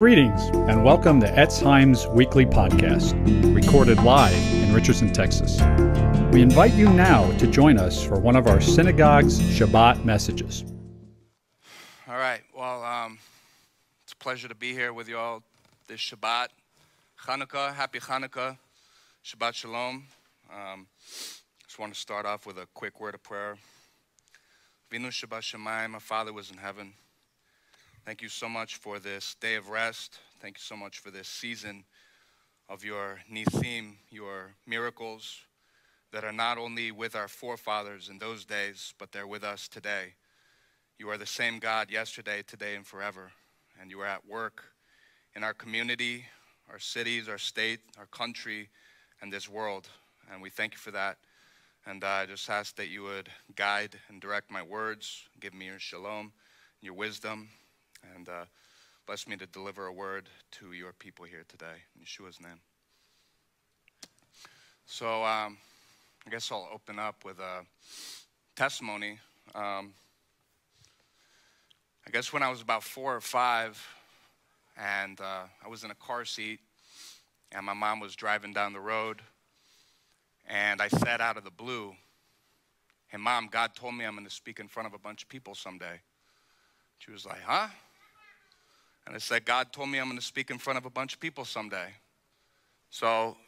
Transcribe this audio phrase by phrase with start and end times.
[0.00, 3.16] Greetings and welcome to Etz Chaim's weekly podcast,
[3.52, 5.60] recorded live in Richardson, Texas.
[6.32, 10.64] We invite you now to join us for one of our synagogue's Shabbat messages.
[12.08, 12.42] All right.
[12.56, 13.18] Well, um,
[14.04, 15.42] it's a pleasure to be here with you all
[15.88, 16.46] this Shabbat.
[17.26, 18.56] Hanukkah, happy Hanukkah,
[19.24, 20.06] Shabbat Shalom.
[20.48, 20.86] Um,
[21.66, 23.56] just want to start off with a quick word of prayer.
[24.92, 26.92] Vinu Shebashamayim, my Father was in heaven.
[28.08, 30.18] Thank you so much for this day of rest.
[30.40, 31.84] Thank you so much for this season
[32.66, 35.42] of your Nissim, your miracles
[36.10, 40.14] that are not only with our forefathers in those days, but they're with us today.
[40.98, 43.30] You are the same God yesterday, today, and forever.
[43.78, 44.64] And you are at work
[45.36, 46.24] in our community,
[46.70, 48.70] our cities, our state, our country,
[49.20, 49.86] and this world.
[50.32, 51.18] And we thank you for that.
[51.84, 55.66] And uh, I just ask that you would guide and direct my words, give me
[55.66, 56.32] your shalom,
[56.80, 57.50] your wisdom,
[58.14, 58.44] and uh,
[59.06, 61.84] bless me to deliver a word to your people here today.
[61.96, 62.60] In Yeshua's name.
[64.86, 65.58] So um,
[66.26, 67.64] I guess I'll open up with a
[68.56, 69.18] testimony.
[69.54, 69.92] Um,
[72.06, 73.82] I guess when I was about four or five,
[74.76, 76.60] and uh, I was in a car seat,
[77.52, 79.20] and my mom was driving down the road,
[80.46, 81.94] and I said out of the blue,
[83.08, 85.28] Hey, mom, God told me I'm going to speak in front of a bunch of
[85.28, 86.00] people someday.
[86.98, 87.68] She was like, Huh?
[89.08, 91.14] And I said, God told me I'm going to speak in front of a bunch
[91.14, 91.94] of people someday.
[92.90, 93.38] So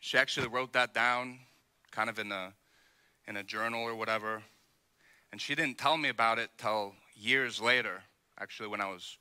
[0.00, 1.40] she actually wrote that down
[1.90, 2.54] kind of in a,
[3.28, 4.42] in a journal or whatever.
[5.30, 8.00] And she didn't tell me about it till years later,
[8.38, 9.18] actually, when I was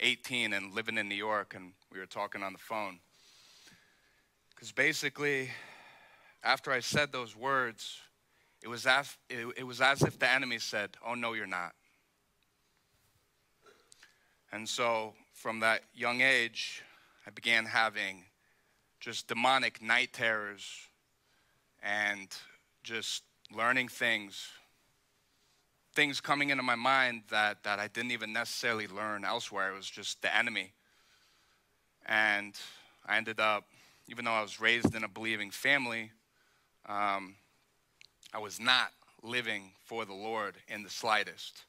[0.00, 2.98] 18 and living in New York, and we were talking on the phone.
[4.50, 5.48] Because basically,
[6.44, 7.96] after I said those words,
[8.62, 11.72] it was, as, it, it was as if the enemy said, Oh, no, you're not.
[14.52, 16.82] And so from that young age,
[17.26, 18.24] I began having
[19.00, 20.62] just demonic night terrors
[21.82, 22.28] and
[22.82, 24.48] just learning things,
[25.94, 29.72] things coming into my mind that, that I didn't even necessarily learn elsewhere.
[29.72, 30.74] It was just the enemy.
[32.04, 32.54] And
[33.06, 33.64] I ended up,
[34.08, 36.10] even though I was raised in a believing family,
[36.84, 37.36] um,
[38.34, 38.92] I was not
[39.22, 41.62] living for the Lord in the slightest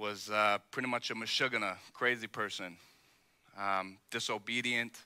[0.00, 2.74] was uh, pretty much a mashugana, crazy person,
[3.58, 4.98] um, disobedient.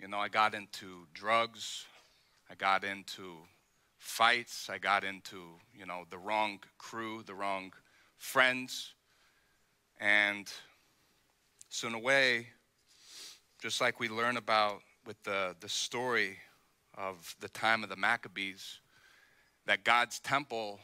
[0.00, 1.84] You know, I got into drugs.
[2.50, 3.34] I got into
[3.98, 4.70] fights.
[4.70, 5.42] I got into,
[5.78, 7.74] you know, the wrong crew, the wrong
[8.16, 8.94] friends.
[10.00, 10.50] And
[11.68, 12.46] so, in a way,
[13.60, 16.38] just like we learn about with the, the story
[16.96, 18.80] of the time of the Maccabees,
[19.66, 20.80] that God's temple,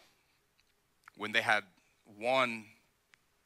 [1.17, 1.65] when they had
[2.21, 2.67] won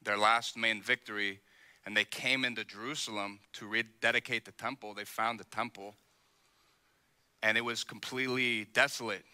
[0.06, 1.40] their last main victory,
[1.84, 4.94] and they came into Jerusalem to rededicate the temple.
[4.94, 5.94] They found the temple,
[7.42, 9.24] and it was completely desolate.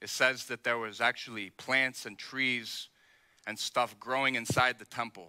[0.00, 2.88] It says that there was actually plants and trees
[3.46, 5.28] and stuff growing inside the temple.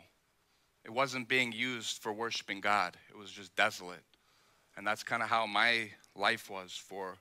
[0.86, 4.04] It wasn't being used for worshiping God, it was just desolate.
[4.78, 7.18] And that's kind of how my life was for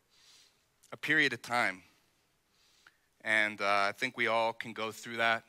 [0.93, 1.83] a period of time.
[3.25, 5.45] And uh, I think we all can go through that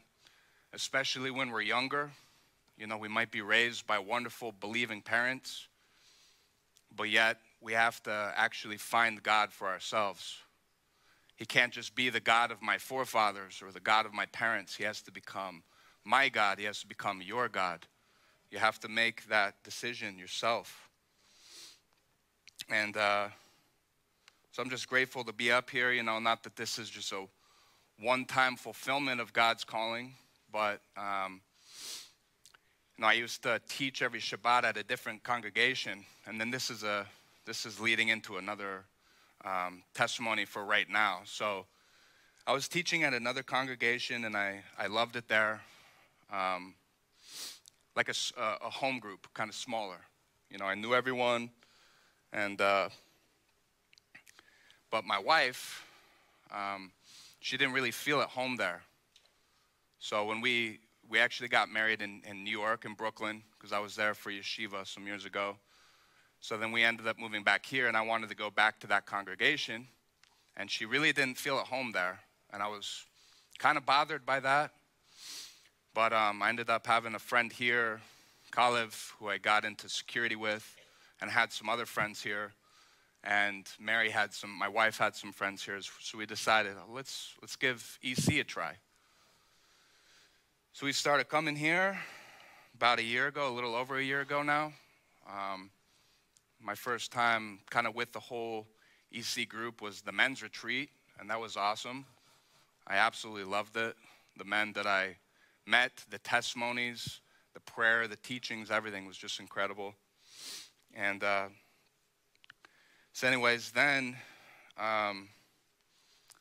[0.73, 2.11] especially when we're younger.
[2.77, 5.67] You know, we might be raised by wonderful, believing parents,
[6.95, 10.37] but yet we have to actually find God for ourselves.
[11.35, 14.75] He can't just be the God of my forefathers or the God of my parents.
[14.75, 15.63] He has to become
[16.03, 16.59] my God.
[16.59, 17.85] He has to become your God.
[18.51, 20.89] You have to make that decision yourself.
[22.69, 23.29] And uh,
[24.51, 25.91] so I'm just grateful to be up here.
[25.91, 27.25] You know, not that this is just a
[27.99, 30.13] one time fulfillment of God's calling,
[30.53, 31.41] but um,
[32.95, 36.69] you know, I used to teach every Shabbat at a different congregation, and then this
[36.69, 37.07] is a
[37.45, 38.85] this is leading into another
[39.43, 41.21] um, testimony for right now.
[41.25, 41.65] So,
[42.45, 45.61] I was teaching at another congregation, and I I loved it there,
[46.31, 46.75] um,
[47.95, 50.01] like a, a home group, kind of smaller.
[50.51, 51.49] You know, I knew everyone,
[52.31, 52.89] and uh,
[54.91, 55.83] but my wife,
[56.51, 56.91] um,
[57.39, 58.83] she didn't really feel at home there.
[60.03, 60.79] So when we
[61.09, 64.33] we actually got married in, in New York in Brooklyn because I was there for
[64.33, 65.55] yeshiva some years ago.
[66.41, 68.87] So then we ended up moving back here, and I wanted to go back to
[68.87, 69.87] that congregation.
[70.57, 72.19] And she really didn't feel at home there,
[72.51, 73.05] and I was
[73.59, 74.71] kind of bothered by that.
[75.93, 78.01] But um, I ended up having a friend here,
[78.51, 80.69] Kalev, who I got into security with,
[81.21, 82.51] and had some other friends here.
[83.23, 87.55] And Mary had some, my wife had some friends here, so we decided let's let's
[87.55, 88.75] give EC a try.
[90.75, 91.99] So we started coming here,
[92.73, 94.73] about a year ago, a little over a year ago now.
[95.29, 95.69] Um,
[96.59, 98.65] my first time kind of with the whole
[99.11, 100.89] EC group was the men's retreat,
[101.19, 102.07] and that was awesome.
[102.87, 103.95] I absolutely loved it.
[104.35, 105.17] The men that I
[105.67, 107.19] met, the testimonies,
[107.53, 109.93] the prayer, the teachings, everything was just incredible.
[110.95, 111.49] And uh,
[113.13, 114.17] so, anyways, then
[114.79, 115.29] um,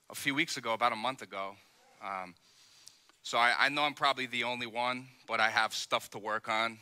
[0.09, 1.55] a few weeks ago, about a month ago,
[2.03, 2.35] um,
[3.25, 6.49] so I, I know I'm probably the only one, but I have stuff to work
[6.49, 6.79] on.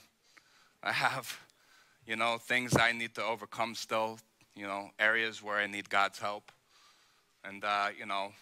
[0.83, 1.39] I have,
[2.07, 4.19] you know, things I need to overcome still,
[4.57, 6.51] you know, areas where I need God's help.
[7.45, 8.33] And, uh, you know,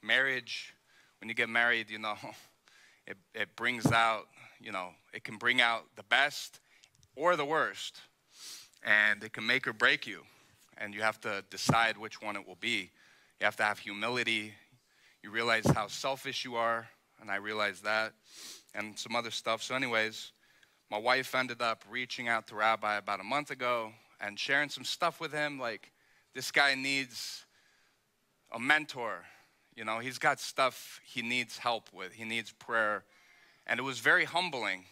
[0.00, 0.72] marriage,
[1.20, 2.14] when you get married, you know,
[3.06, 4.28] it, it brings out,
[4.60, 6.60] you know, it can bring out the best
[7.16, 8.00] or the worst.
[8.86, 10.22] And it can make or break you.
[10.78, 12.90] And you have to decide which one it will be.
[13.40, 14.54] You have to have humility.
[15.22, 16.86] You realize how selfish you are
[17.24, 18.12] and I realized that,
[18.74, 19.62] and some other stuff.
[19.62, 20.32] So, anyways,
[20.90, 24.84] my wife ended up reaching out to Rabbi about a month ago and sharing some
[24.84, 25.58] stuff with him.
[25.58, 25.90] Like,
[26.34, 27.46] this guy needs
[28.52, 29.24] a mentor.
[29.74, 33.04] You know, he's got stuff he needs help with, he needs prayer.
[33.66, 34.84] And it was very humbling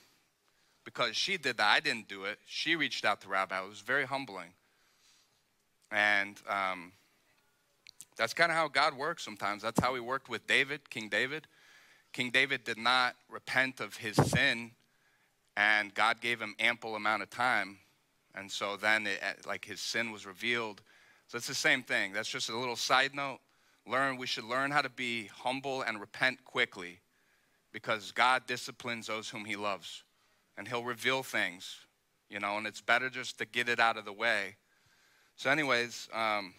[0.86, 1.70] because she did that.
[1.70, 2.38] I didn't do it.
[2.46, 3.62] She reached out to Rabbi.
[3.62, 4.54] It was very humbling.
[5.90, 6.92] And um,
[8.16, 9.62] that's kind of how God works sometimes.
[9.62, 11.46] That's how he worked with David, King David.
[12.12, 14.72] King David did not repent of his sin,
[15.56, 17.78] and God gave him ample amount of time.
[18.34, 20.82] And so then, it, like, his sin was revealed.
[21.28, 22.12] So it's the same thing.
[22.12, 23.38] That's just a little side note.
[23.86, 27.00] Learn, we should learn how to be humble and repent quickly
[27.72, 30.04] because God disciplines those whom he loves.
[30.56, 31.76] And he'll reveal things,
[32.28, 34.56] you know, and it's better just to get it out of the way.
[35.36, 36.52] So, anyways, um,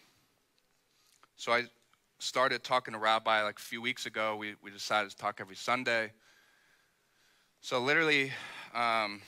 [1.36, 1.64] so I
[2.24, 4.34] started talking to Rabbi like a few weeks ago.
[4.36, 6.10] We, we decided to talk every Sunday.
[7.60, 8.32] So, literally,
[8.74, 9.20] um,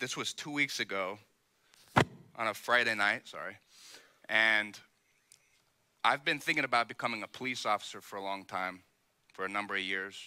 [0.00, 1.18] this was two weeks ago
[2.36, 3.56] on a Friday night, sorry.
[4.28, 4.78] And
[6.02, 8.80] I've been thinking about becoming a police officer for a long time,
[9.32, 10.18] for a number of years.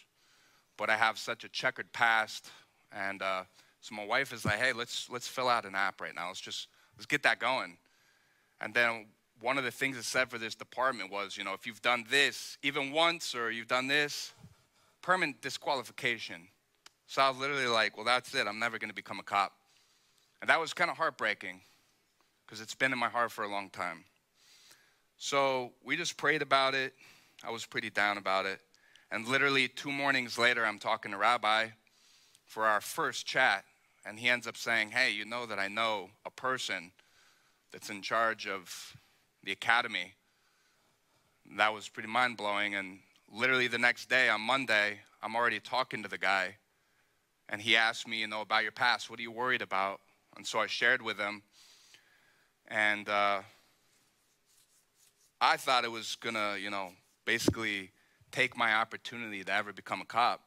[0.78, 2.50] But I have such a checkered past.
[2.94, 3.44] And uh,
[3.82, 6.30] so my wife is like, hey, let's, let's fill out an app right now.
[6.30, 7.78] Let's just, let's get that going.
[8.62, 9.08] And then
[9.42, 12.06] one of the things that said for this department was, you know, if you've done
[12.10, 14.34] this even once or you've done this,
[15.02, 16.48] permanent disqualification.
[17.06, 18.48] So I was literally like, well, that's it.
[18.48, 19.54] I'm never going to become a cop.
[20.42, 21.62] And that was kind of heartbreaking
[22.46, 24.04] because it's been in my heart for a long time.
[25.18, 26.94] So we just prayed about it.
[27.44, 28.60] I was pretty down about it.
[29.12, 31.68] And literally two mornings later, I'm talking to Rabbi
[32.46, 33.64] for our first chat.
[34.06, 36.92] And he ends up saying, hey, you know that I know a person
[37.72, 38.96] that's in charge of
[39.48, 40.14] the academy.
[41.56, 42.76] That was pretty mind blowing.
[42.76, 43.00] And
[43.32, 46.58] literally the next day, on Monday, I'm already talking to the guy.
[47.48, 49.10] And he asked me, you know, about your past.
[49.10, 50.02] What are you worried about?
[50.36, 51.44] And so I shared with him.
[52.68, 53.40] And uh,
[55.40, 56.90] I thought it was going to, you know,
[57.24, 57.92] basically
[58.34, 60.42] take my opportunity to ever become a cop.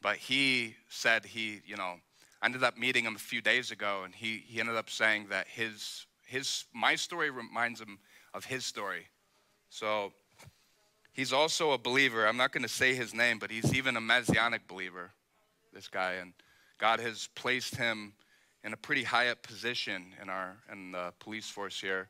[0.00, 1.94] But he said he, you know,
[2.40, 5.26] I ended up meeting him a few days ago, and he, he ended up saying
[5.30, 7.98] that his, his, my story reminds him
[8.34, 9.06] of his story.
[9.68, 10.12] So
[11.12, 12.26] he's also a believer.
[12.26, 15.10] I'm not going to say his name, but he's even a messianic believer,
[15.72, 16.14] this guy.
[16.14, 16.32] And
[16.78, 18.14] God has placed him
[18.64, 22.08] in a pretty high up position in, our, in the police force here.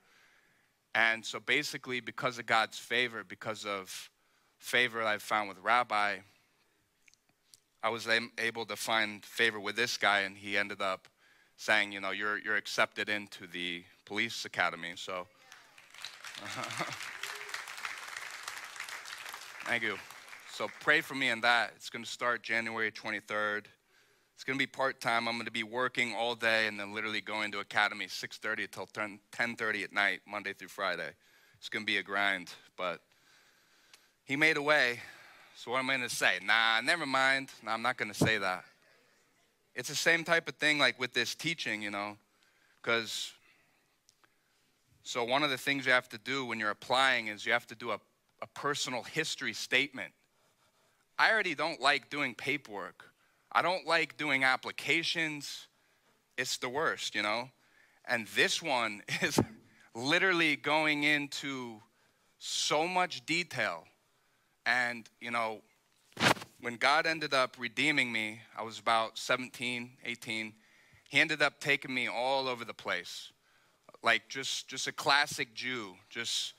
[0.95, 4.11] And so basically, because of God's favor, because of
[4.59, 6.16] favor I've found with Rabbi,
[7.83, 11.09] I was able to find favor with this guy, and he ended up
[11.56, 14.92] saying, you know, you're, you're accepted into the police academy.
[14.97, 15.26] So
[16.42, 16.90] Uh-huh.
[19.66, 19.96] Thank you.
[20.52, 21.72] So pray for me in that.
[21.76, 23.66] It's going to start January 23rd.
[24.34, 25.28] It's going to be part time.
[25.28, 28.87] I'm going to be working all day and then literally going to academy 6:30 until
[28.87, 31.10] 10:30 at night, Monday through Friday.
[31.58, 33.00] It's going to be a grind, but
[34.25, 35.00] he made a way.
[35.56, 36.38] So what am I going to say?
[36.42, 37.50] Nah, never mind.
[37.62, 38.64] Nah, I'm not going to say that.
[39.75, 42.16] It's the same type of thing like with this teaching, you know,
[42.82, 43.32] because
[45.02, 47.66] so, one of the things you have to do when you're applying is you have
[47.69, 48.00] to do a,
[48.42, 50.12] a personal history statement.
[51.19, 53.07] I already don't like doing paperwork,
[53.50, 55.66] I don't like doing applications.
[56.37, 57.50] It's the worst, you know?
[58.07, 59.38] And this one is
[59.95, 61.83] literally going into
[62.38, 63.85] so much detail.
[64.64, 65.61] And, you know,
[66.61, 70.52] when God ended up redeeming me, I was about 17, 18.
[71.11, 73.33] He ended up taking me all over the place
[74.02, 76.54] like just just a classic Jew, just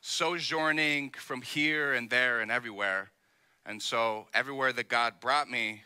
[0.00, 3.10] sojourning from here and there and everywhere.
[3.64, 5.82] And so everywhere that God brought me,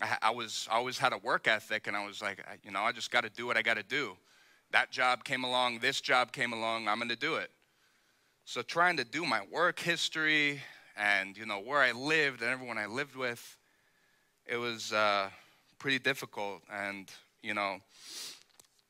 [0.00, 2.82] I, I was I always had a work ethic, and I was like, you know,
[2.82, 4.16] I just got to do what I got to do.
[4.72, 7.50] That job came along, this job came along, I'm going to do it.
[8.44, 10.60] So trying to do my work history
[10.96, 13.56] and you know where I lived and everyone I lived with,
[14.46, 15.28] it was uh,
[15.78, 16.62] pretty difficult.
[16.72, 17.10] And
[17.42, 17.78] you know,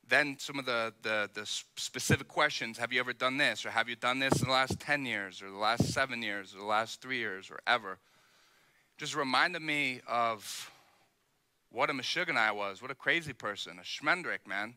[0.09, 3.89] then some of the, the, the specific questions: Have you ever done this, or have
[3.89, 6.65] you done this in the last ten years, or the last seven years, or the
[6.65, 7.99] last three years, or ever?
[8.97, 10.71] Just reminded me of
[11.71, 14.75] what a Meshuggah I was, what a crazy person, a Schmendrick, man.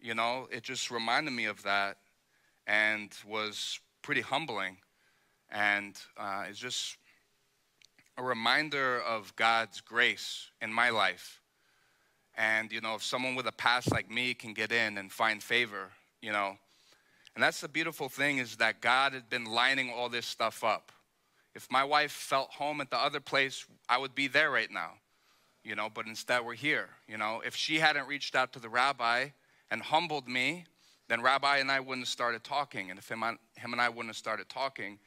[0.00, 1.96] You know, it just reminded me of that
[2.66, 4.76] and was pretty humbling.
[5.50, 6.98] And uh, it's just
[8.16, 11.40] a reminder of God's grace in my life.
[12.38, 15.42] And, you know, if someone with a past like me can get in and find
[15.42, 15.90] favor,
[16.22, 16.56] you know,
[17.34, 20.92] and that's the beautiful thing is that God had been lining all this stuff up.
[21.54, 24.92] If my wife felt home at the other place, I would be there right now,
[25.64, 27.42] you know, but instead we're here, you know.
[27.44, 29.30] If she hadn't reached out to the rabbi
[29.70, 30.64] and humbled me,
[31.08, 32.90] then Rabbi and I wouldn't have started talking.
[32.90, 34.98] And if him, him and I wouldn't have started talking,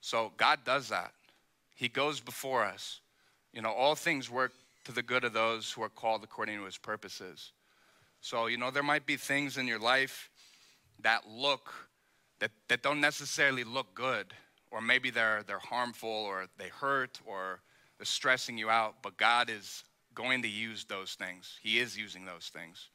[0.00, 1.12] so God does that.
[1.74, 3.00] He goes before us.
[3.52, 4.52] You know, all things work
[4.90, 7.52] to the good of those who are called according to his purposes.
[8.20, 10.30] So, you know, there might be things in your life
[11.02, 11.72] that look,
[12.40, 14.26] that, that don't necessarily look good,
[14.70, 17.60] or maybe they're, they're harmful, or they hurt, or
[17.98, 21.58] they're stressing you out, but God is going to use those things.
[21.62, 22.88] He is using those things.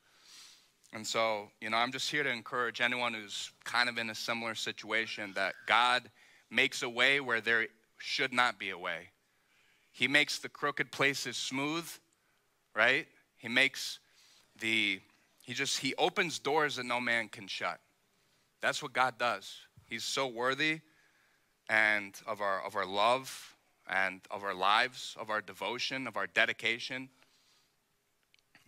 [0.94, 4.16] And so, you know, I'm just here to encourage anyone who's kind of in a
[4.16, 6.04] similar situation that God
[6.52, 9.10] makes a way where there should not be a way.
[9.96, 11.90] He makes the crooked places smooth,
[12.76, 13.08] right?
[13.38, 14.00] He makes
[14.60, 15.00] the,
[15.42, 17.80] he just, he opens doors that no man can shut.
[18.62, 19.56] That's what God does.
[19.86, 20.82] He's so worthy
[21.70, 23.56] and of our, of our love
[23.90, 27.08] and of our lives, of our devotion, of our dedication.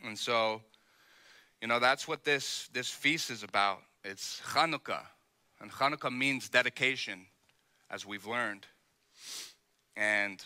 [0.06, 0.62] And so,
[1.62, 3.80] you know, that's what this, this feast is about.
[4.06, 5.04] It's Chanukah.
[5.60, 7.26] And Chanukah means dedication
[7.92, 8.66] as we've learned.
[9.98, 10.42] And,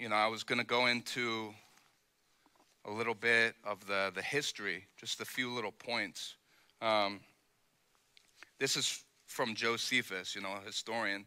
[0.00, 1.52] you know, I was going to go into
[2.86, 6.36] a little bit of the, the history, just a few little points.
[6.80, 7.20] Um,
[8.58, 11.26] this is from Josephus, you know, a historian.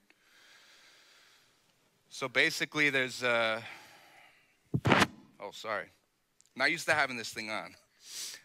[2.10, 3.62] So basically, there's a.
[5.40, 5.86] Oh, sorry.
[6.56, 7.76] Not used to having this thing on.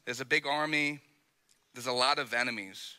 [0.05, 1.01] There's a big army,
[1.73, 2.97] there's a lot of enemies.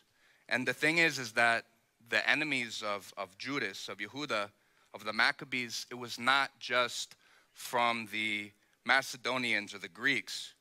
[0.48, 1.66] And the thing is, is that
[2.08, 4.48] the enemies of, of Judas, of Yehuda,
[4.92, 7.14] of the Maccabees, it was not just
[7.54, 8.50] from the
[8.84, 10.54] Macedonians or the Greeks.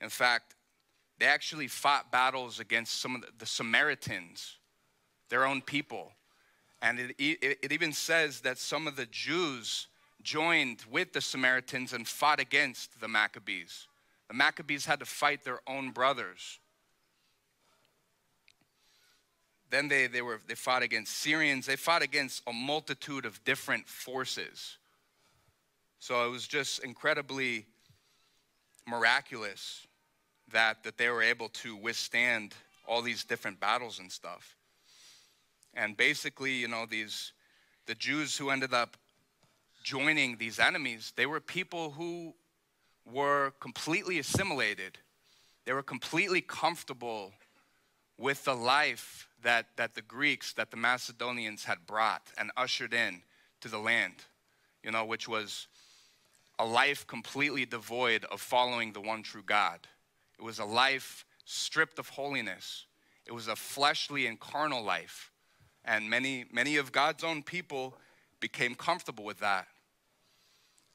[0.00, 0.54] In fact,
[1.18, 4.56] they actually fought battles against some of the, Samaritans,
[5.30, 6.12] their own people.
[6.82, 9.88] And it, it, it even says that some of the Jews
[10.22, 13.86] joined with the Samaritans and fought against the Maccabees.
[14.28, 16.58] The Maccabees had to fight their own brothers.
[19.70, 21.66] Then they, they, were, they fought against Syrians.
[21.66, 24.78] They fought against a multitude of different forces.
[25.98, 27.66] So it was just incredibly
[28.86, 29.86] miraculous
[30.52, 32.54] that, that they were able to withstand
[32.86, 34.56] all these different battles and stuff.
[35.74, 37.32] And basically, you know, these
[37.86, 38.96] the Jews who ended up
[39.84, 42.34] joining these enemies, they were people who
[43.10, 44.98] were completely assimilated.
[45.64, 47.32] They were completely comfortable
[48.18, 53.22] with the life that, that the Greeks, that the Macedonians had brought and ushered in
[53.60, 54.14] to the land,
[54.82, 55.68] you know, which was
[56.58, 59.80] a life completely devoid of following the one true God.
[60.38, 62.86] It was a life stripped of holiness.
[63.26, 65.30] It was a fleshly and carnal life.
[65.84, 67.96] And many, many of God's own people
[68.40, 69.66] became comfortable with that.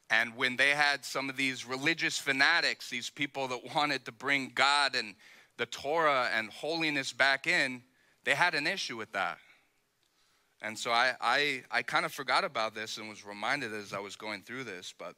[0.10, 4.52] And when they had some of these religious fanatics, these people that wanted to bring
[4.54, 5.16] God and
[5.58, 7.82] the Torah and holiness back in,
[8.26, 9.38] they had an issue with that.
[10.62, 14.00] And so I, I, I kind of forgot about this and was reminded as I
[14.00, 14.94] was going through this.
[14.98, 15.16] But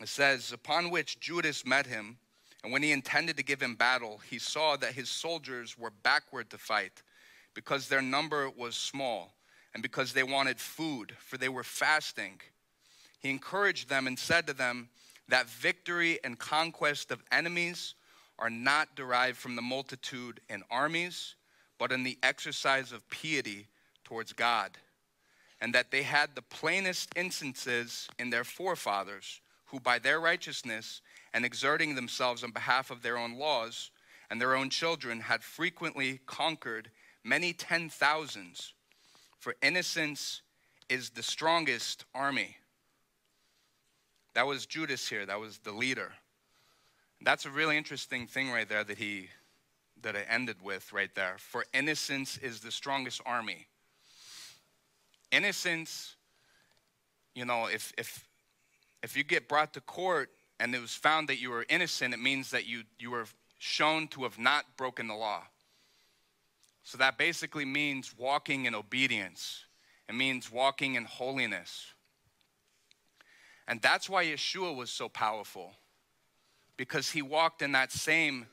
[0.00, 2.18] it says, Upon which Judas met him,
[2.64, 6.50] and when he intended to give him battle, he saw that his soldiers were backward
[6.50, 7.02] to fight
[7.54, 9.34] because their number was small
[9.74, 12.40] and because they wanted food, for they were fasting.
[13.20, 14.88] He encouraged them and said to them
[15.28, 17.94] that victory and conquest of enemies
[18.38, 21.36] are not derived from the multitude in armies,
[21.78, 23.68] but in the exercise of piety
[24.04, 24.72] towards God,
[25.60, 31.00] and that they had the plainest instances in their forefathers, who by their righteousness
[31.32, 33.90] and exerting themselves on behalf of their own laws
[34.30, 36.90] and their own children had frequently conquered
[37.22, 38.72] many ten thousands.
[39.38, 40.42] For innocence
[40.88, 42.56] is the strongest army.
[44.34, 46.12] That was Judas here, that was the leader.
[47.20, 49.28] That's a really interesting thing right there that he
[50.02, 51.36] that I ended with right there.
[51.38, 53.66] For innocence is the strongest army.
[55.34, 56.14] Innocence,
[57.34, 58.28] you know, if if
[59.02, 62.20] if you get brought to court and it was found that you were innocent, it
[62.20, 63.26] means that you you were
[63.58, 65.42] shown to have not broken the law.
[66.84, 69.64] So that basically means walking in obedience.
[70.08, 71.86] It means walking in holiness.
[73.66, 75.72] And that's why Yeshua was so powerful,
[76.76, 78.46] because he walked in that same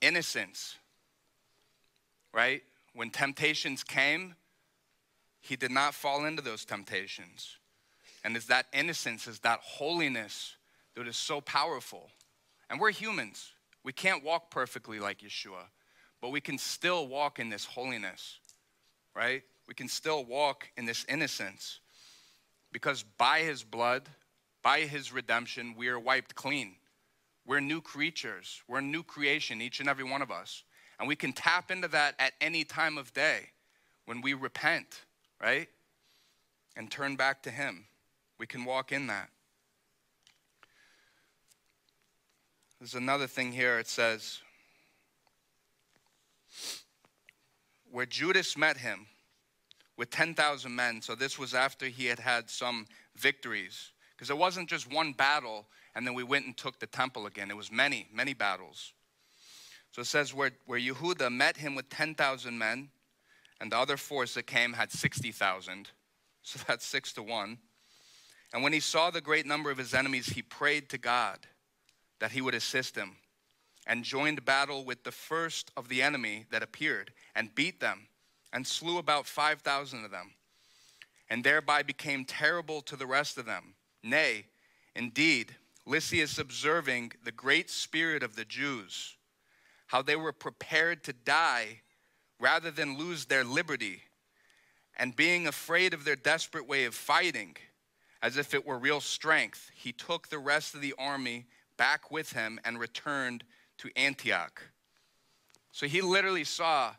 [0.00, 0.76] innocence,
[2.32, 2.62] right?
[2.94, 4.36] When temptations came,
[5.46, 7.56] he did not fall into those temptations.
[8.24, 10.56] And it's that innocence, is that holiness
[10.94, 12.10] that is so powerful.
[12.68, 13.52] And we're humans.
[13.84, 15.66] We can't walk perfectly like Yeshua
[16.20, 18.38] but we can still walk in this holiness,
[19.14, 19.42] right?
[19.68, 21.80] We can still walk in this innocence
[22.72, 24.08] because by his blood,
[24.62, 26.74] by his redemption, we are wiped clean.
[27.46, 30.64] We're new creatures, we're a new creation, each and every one of us.
[30.98, 33.50] And we can tap into that at any time of day
[34.06, 35.02] when we repent,
[35.40, 35.68] right?
[36.76, 37.84] And turn back to him.
[38.38, 39.30] We can walk in that.
[42.78, 43.78] There's another thing here.
[43.78, 44.40] It says,
[47.90, 49.06] where Judas met him
[49.96, 51.00] with 10,000 men.
[51.00, 53.92] So this was after he had had some victories.
[54.14, 57.50] Because it wasn't just one battle and then we went and took the temple again.
[57.50, 58.92] It was many, many battles.
[59.92, 62.90] So it says where, where Yehuda met him with 10,000 men,
[63.60, 65.90] and the other force that came had 60,000.
[66.42, 67.58] So that's six to one.
[68.54, 71.40] And when he saw the great number of his enemies, he prayed to God
[72.20, 73.16] that he would assist him
[73.86, 78.08] and joined battle with the first of the enemy that appeared and beat them
[78.52, 80.32] and slew about 5,000 of them
[81.28, 83.74] and thereby became terrible to the rest of them.
[84.02, 84.46] Nay,
[84.94, 89.16] indeed, Lysias observing the great spirit of the Jews,
[89.88, 91.80] how they were prepared to die
[92.38, 94.02] rather than lose their liberty,
[94.96, 97.56] and being afraid of their desperate way of fighting,
[98.22, 102.32] as if it were real strength, he took the rest of the army back with
[102.32, 103.44] him and returned
[103.78, 104.62] to Antioch.
[105.72, 106.94] So he literally saw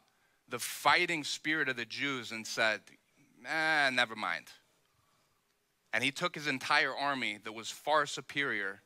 [0.48, 2.82] the fighting spirit of the Jews and said,
[3.46, 4.52] "Ah, never mind.
[5.92, 8.84] And he took his entire army that was far superior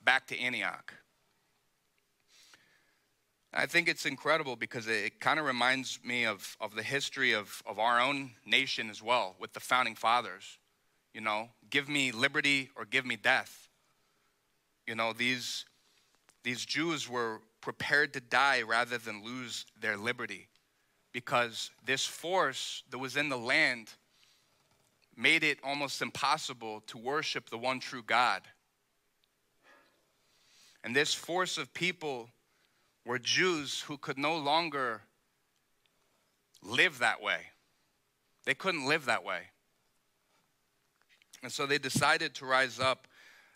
[0.00, 0.94] back to Antioch.
[3.54, 7.32] I think it's incredible because it, it kind of reminds me of, of the history
[7.32, 10.58] of, of our own nation as well with the founding fathers.
[11.12, 13.68] You know, give me liberty or give me death.
[14.86, 15.66] You know, these
[16.42, 20.48] these Jews were prepared to die rather than lose their liberty
[21.12, 23.90] because this force that was in the land
[25.16, 28.42] made it almost impossible to worship the one true God.
[30.82, 32.28] And this force of people
[33.04, 35.02] were Jews who could no longer
[36.62, 37.40] live that way.
[38.44, 39.40] They couldn't live that way.
[41.42, 43.08] And so they decided to rise up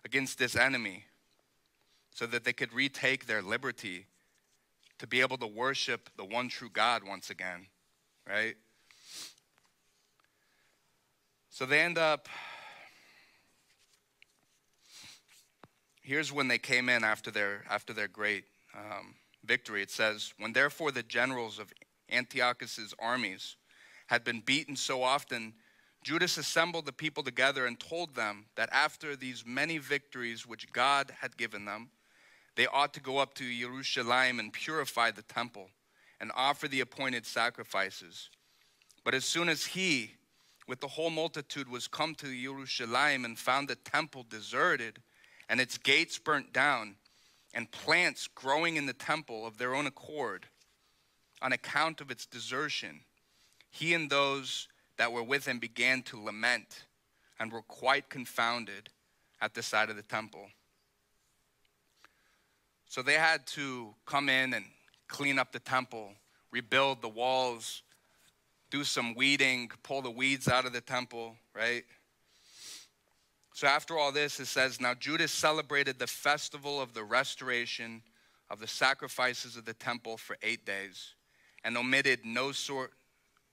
[0.05, 1.05] against this enemy
[2.11, 4.07] so that they could retake their liberty
[4.99, 7.67] to be able to worship the one true God once again,
[8.27, 8.57] right?
[11.51, 12.29] So they end up.
[16.03, 19.15] Here's when they came in after their after their great um,
[19.47, 19.83] victory.
[19.83, 21.73] It says, "When therefore the generals of
[22.09, 23.57] Antiochus's armies
[24.07, 25.55] had been beaten so often."
[26.03, 31.17] Judas assembled the people together and told them that after these many victories which God
[31.21, 31.91] had given them,
[32.55, 35.71] they ought to go up to Jerusalem and purify the temple
[36.21, 38.31] and offer the appointed sacrifices.
[39.05, 40.15] But as soon as he,
[40.67, 45.03] with the whole multitude, was come to Jerusalem and found the temple deserted
[45.49, 46.97] and its gates burnt down,
[47.57, 50.47] and plants growing in the temple of their own accord,
[51.41, 53.01] on account of its desertion,
[53.71, 56.85] he and those that were with him began to lament
[57.41, 58.91] and were quite confounded
[59.41, 60.47] at the sight of the temple.
[62.89, 64.67] So they had to come in and
[65.09, 66.11] clean up the temple,
[66.51, 67.83] rebuild the walls,
[68.71, 71.85] do some weeding, pull the weeds out of the temple, right?
[73.57, 78.03] So after all this, it says, Now Judas celebrated the festival of the restoration
[78.51, 81.15] of the sacrifices of the temple for eight days
[81.65, 82.93] and omitted no sort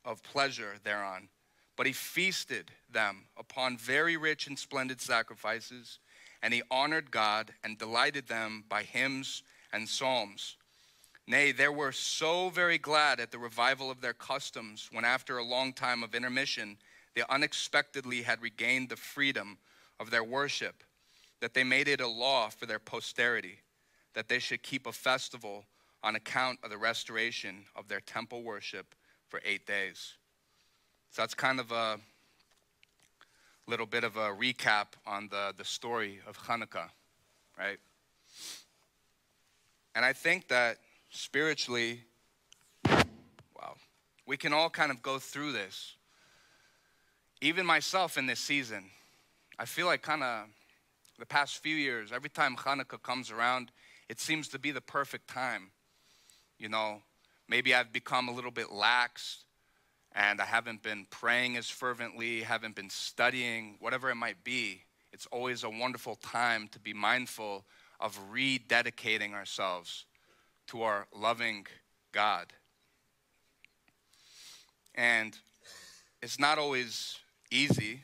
[0.03, 1.29] of pleasure thereon.
[1.77, 5.99] But he feasted them upon very rich and splendid sacrifices
[6.41, 10.57] and he honored God and delighted them by hymns and psalms.
[11.27, 15.45] Nay, they were so very glad at the revival of their customs when, after a
[15.45, 16.75] long time of intermission,
[17.15, 19.59] they unexpectedly had regained the freedom
[19.99, 20.83] of their worship.
[21.43, 23.57] that they made it a law for their posterity
[24.13, 25.65] that they should keep a festival
[26.01, 28.95] on account of the restoration of their temple worship
[29.27, 30.13] for eight days.
[31.11, 31.99] So that's kind of a
[33.67, 36.89] little bit of a recap on the, the story of Hanukkah,
[37.59, 37.77] right?
[39.93, 40.77] And I think that
[41.09, 42.01] spiritually,
[42.87, 43.75] wow,
[44.25, 45.95] we can all kind of go through this.
[47.41, 48.85] Even myself in this season,
[49.59, 50.47] I feel like kind of
[51.19, 53.71] the past few years, every time Hanukkah comes around,
[54.09, 55.71] it seems to be the perfect time.
[56.57, 57.01] You know,
[57.47, 59.43] maybe I've become a little bit lax
[60.13, 64.83] and I haven't been praying as fervently, haven't been studying, whatever it might be.
[65.11, 67.65] It's always a wonderful time to be mindful
[67.99, 70.05] of rededicating ourselves
[70.67, 71.67] to our loving
[72.11, 72.53] God.
[74.95, 75.37] And
[76.21, 77.17] it's not always
[77.51, 78.01] easy,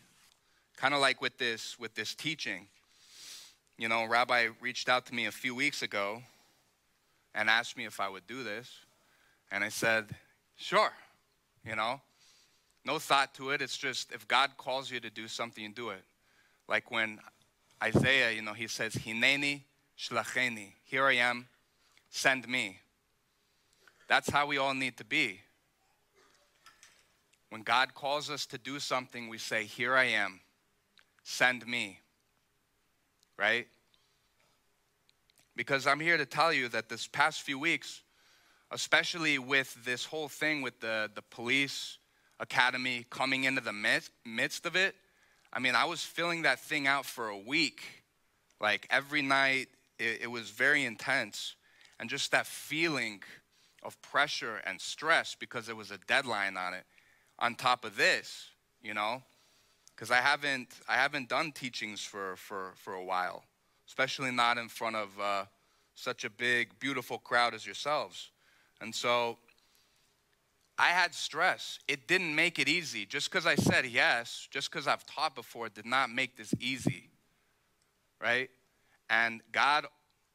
[0.80, 2.68] kind of like with this with this teaching.
[3.78, 6.24] You know, Rabbi reached out to me a few weeks ago
[7.36, 8.72] and asked me if I would do this.
[9.52, 10.06] And I said,
[10.56, 10.92] sure,
[11.66, 12.02] you know.
[12.86, 13.62] No thought to it.
[13.62, 16.04] It's just if God calls you to do something, you do it.
[16.68, 17.20] Like when
[17.84, 19.62] Isaiah, you know, he says, Hineni
[19.98, 20.74] shlacheni.
[20.86, 21.48] Here I am,
[22.10, 22.80] send me.
[24.08, 25.42] That's how we all need to be.
[27.50, 30.40] When God calls us to do something, we say, Here I am,
[31.30, 32.00] send me
[33.40, 33.68] right?
[35.56, 38.02] Because I'm here to tell you that this past few weeks,
[38.70, 41.98] especially with this whole thing with the, the police
[42.40, 44.94] academy coming into the midst, midst of it,
[45.54, 47.82] I mean, I was filling that thing out for a week.
[48.60, 51.56] Like every night, it, it was very intense.
[52.00, 53.22] And just that feeling
[53.84, 56.84] of pressure and stress because there was a deadline on it.
[57.40, 58.50] On top of this,
[58.84, 59.24] you know,
[60.00, 63.44] because I haven't I haven't done teachings for for for a while,
[63.86, 65.44] especially not in front of uh,
[65.94, 68.32] such a big, beautiful crowd as yourselves,
[68.80, 69.38] and so.
[70.82, 71.78] I had stress.
[71.90, 73.06] It didn't make it easy.
[73.06, 77.10] Just because I said yes, just because I've taught before, did not make this easy.
[78.22, 78.50] Right?
[79.10, 79.88] And God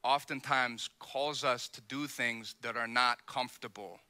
[0.03, 4.00] oftentimes calls us to do things that are not comfortable.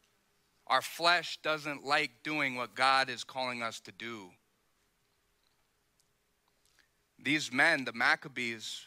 [0.66, 4.30] Our flesh doesn't like doing what God is calling us to do
[7.24, 8.82] these men, the Maccabees,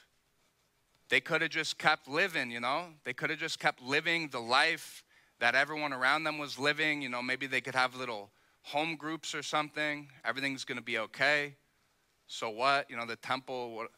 [1.10, 2.86] they could have just kept living, you know?
[3.04, 5.04] They could have just kept living the life
[5.40, 7.02] that everyone around them was living.
[7.02, 8.30] You know, maybe they could have little
[8.62, 10.08] home groups or something.
[10.24, 11.56] Everything's going to be okay.
[12.28, 12.90] So what?
[12.90, 13.92] You know, the temple, what?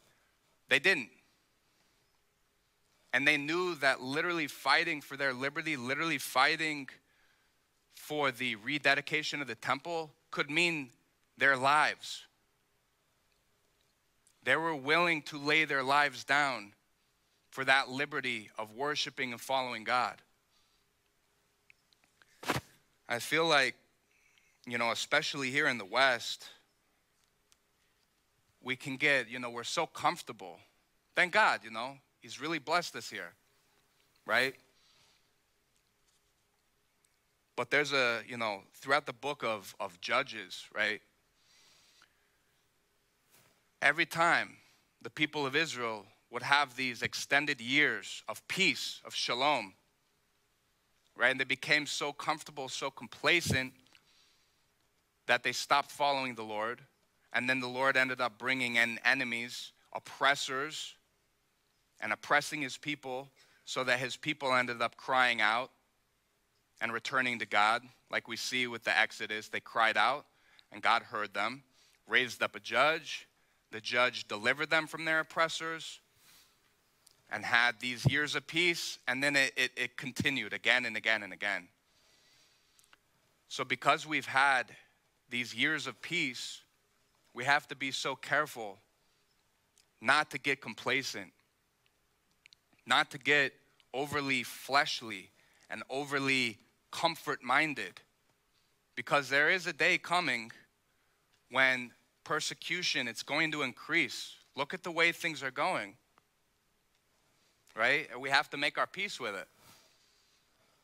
[0.68, 1.10] they didn't.
[3.12, 6.88] And they knew that literally fighting for their liberty, literally fighting
[7.94, 10.90] for the rededication of the temple could mean
[11.36, 12.24] their lives.
[14.42, 16.72] They were willing to lay their lives down
[17.50, 20.16] for that liberty of worshiping and following God.
[23.08, 23.74] I feel like,
[24.66, 26.46] you know, especially here in the West,
[28.62, 30.58] we can get, you know, we're so comfortable.
[31.16, 33.32] Thank God, you know, He's really blessed us here,
[34.26, 34.54] right?
[37.56, 41.02] But there's a, you know, throughout the book of, of Judges, right?
[43.82, 44.56] Every time
[45.00, 49.74] the people of Israel would have these extended years of peace, of shalom,
[51.16, 51.30] right?
[51.30, 53.72] And they became so comfortable, so complacent
[55.26, 56.80] that they stopped following the Lord.
[57.32, 60.94] And then the Lord ended up bringing in enemies, oppressors,
[62.00, 63.28] and oppressing his people
[63.64, 65.70] so that his people ended up crying out
[66.80, 67.82] and returning to God.
[68.10, 70.26] Like we see with the Exodus, they cried out
[70.72, 71.62] and God heard them,
[72.06, 73.26] raised up a judge,
[73.72, 76.00] the judge delivered them from their oppressors
[77.30, 81.22] and had these years of peace, and then it, it, it continued again and again
[81.22, 81.68] and again.
[83.48, 84.66] So, because we've had
[85.28, 86.62] these years of peace,
[87.34, 88.78] we have to be so careful
[90.00, 91.32] not to get complacent,
[92.86, 93.52] not to get
[93.94, 95.30] overly fleshly
[95.68, 96.58] and overly
[96.90, 98.00] comfort minded.
[98.96, 100.50] Because there is a day coming
[101.50, 101.92] when
[102.30, 104.36] persecution, it's going to increase.
[104.54, 105.94] Look at the way things are going.
[107.74, 108.06] Right?
[108.20, 109.48] We have to make our peace with it.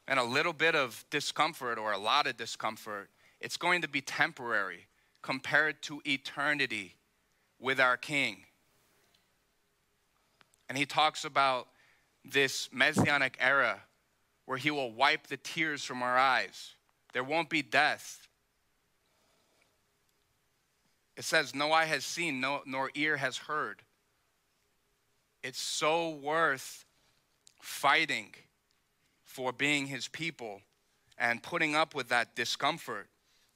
[0.09, 4.01] And a little bit of discomfort or a lot of discomfort, it's going to be
[4.01, 4.89] temporary
[5.23, 6.97] compared to eternity
[7.61, 8.39] with our King.
[10.69, 11.69] And he talks about
[12.25, 13.83] this messianic era
[14.47, 16.73] where he will wipe the tears from our eyes.
[17.13, 18.27] There won't be death.
[21.17, 23.83] It says, No eye has seen, no, nor ear has heard
[25.47, 26.85] it's so worth
[27.61, 28.35] fighting
[29.23, 30.61] for being his people
[31.19, 33.07] and putting up with that discomfort,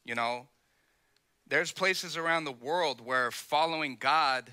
[0.04, 0.46] you know.
[1.48, 4.52] There's places around the world where following God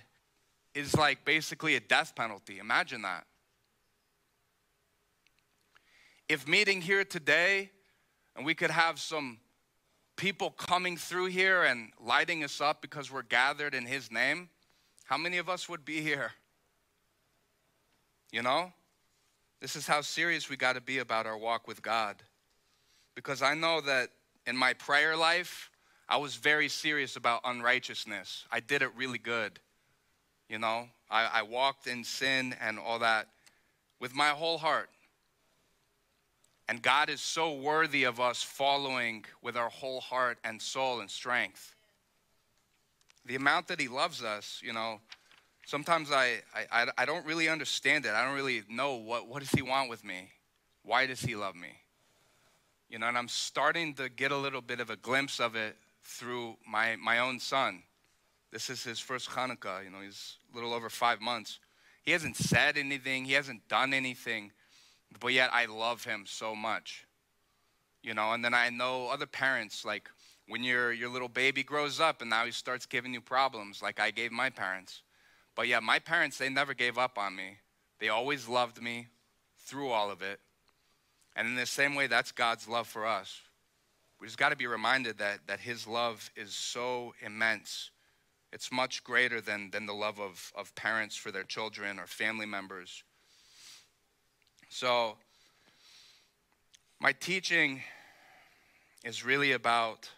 [0.74, 2.58] is like basically a death penalty.
[2.58, 3.28] Imagine that.
[6.28, 7.70] If meeting here today
[8.36, 9.38] and we could have some
[10.17, 14.49] people coming through here and lighting us up because we're gathered in His name,
[15.06, 16.32] how many of us would be here?
[18.32, 18.73] You know?
[19.62, 22.17] This is how serious we got to be about our walk with God.
[23.15, 24.10] Because I know that
[24.45, 25.71] in my prayer life,
[26.10, 28.45] I was very serious about unrighteousness.
[28.51, 29.60] I did it really good.
[30.49, 33.27] You know, I, I walked in sin and all that
[33.99, 34.89] with my whole heart.
[36.69, 41.10] And God is so worthy of us following with our whole heart and soul and
[41.10, 41.75] strength.
[43.25, 44.99] The amount that He loves us, you know,
[45.65, 46.39] sometimes I,
[46.71, 48.12] I, I don't really understand it.
[48.12, 50.30] I don't really know what, what does He want with me?
[50.84, 51.69] Why does He love me?
[52.89, 55.75] You know, and I'm starting to get a little bit of a glimpse of it
[56.03, 57.84] through my, my own son.
[58.51, 59.84] This is his first Hanukkah.
[59.84, 61.60] You know, he's a little over five months.
[62.03, 64.53] He hasn't said anything, he hasn't done anything,
[65.20, 67.06] but yet I love him so much.
[68.04, 70.10] You know, and then I know other parents, like
[70.48, 74.00] when your, your little baby grows up and now he starts giving you problems, like
[74.00, 75.02] I gave my parents.
[75.56, 77.58] But yeah, my parents, they never gave up on me.
[78.00, 79.08] They always loved me
[79.60, 80.39] through all of it.
[81.36, 83.41] And in the same way, that's God's love for us.
[84.22, 87.91] We just got to be reminded that, that His love is so immense
[88.54, 92.46] it's much greater than, than the love of, of parents for their children or family
[92.46, 93.04] members.
[94.69, 95.17] So,
[96.99, 97.82] my teaching
[99.03, 100.10] is really about,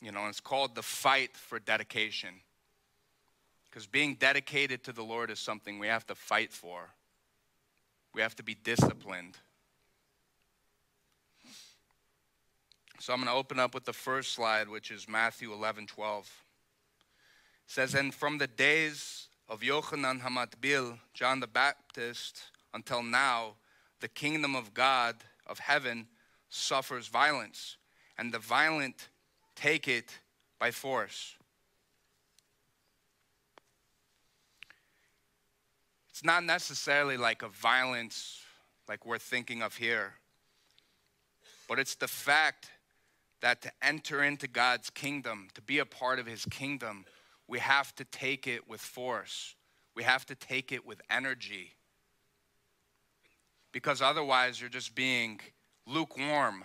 [0.00, 2.34] you know, it's called the fight for dedication.
[3.70, 6.90] Because being dedicated to the Lord is something we have to fight for,
[8.14, 9.38] we have to be disciplined.
[12.98, 16.30] So I'm going to open up with the first slide, which is Matthew 11 12
[17.66, 22.42] says, And from the days of Yochanan Hamatbil, John the Baptist,
[22.74, 23.54] until now,
[24.00, 26.06] the kingdom of God, of heaven,
[26.48, 27.76] suffers violence,
[28.18, 29.08] and the violent
[29.54, 30.18] take it
[30.58, 31.36] by force.
[36.10, 38.40] It's not necessarily like a violence
[38.88, 40.14] like we're thinking of here,
[41.68, 42.68] but it's the fact
[43.40, 47.04] that to enter into God's kingdom, to be a part of his kingdom,
[47.48, 49.56] we have to take it with force.
[49.94, 51.72] We have to take it with energy.
[53.72, 55.40] Because otherwise, you're just being
[55.86, 56.64] lukewarm.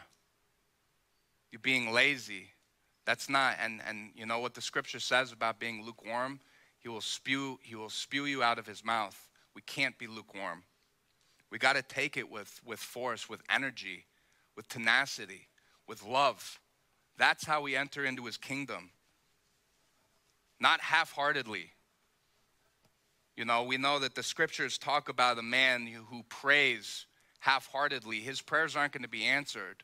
[1.52, 2.50] You're being lazy.
[3.06, 6.40] That's not, and, and you know what the scripture says about being lukewarm?
[6.80, 9.30] He will spew, he will spew you out of his mouth.
[9.56, 10.64] We can't be lukewarm.
[11.50, 14.06] We got to take it with, with force, with energy,
[14.56, 15.48] with tenacity,
[15.88, 16.60] with love.
[17.18, 18.92] That's how we enter into his kingdom
[20.60, 21.72] not half heartedly.
[23.38, 27.06] You know, we know that the scriptures talk about a man who prays
[27.40, 29.84] half heartedly, his prayers aren't going to be answered.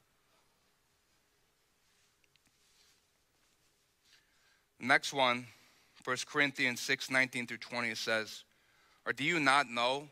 [4.80, 5.46] Next one,
[6.04, 8.44] 1 Corinthians 6 19 through 20 says,
[9.06, 10.10] Or do you not know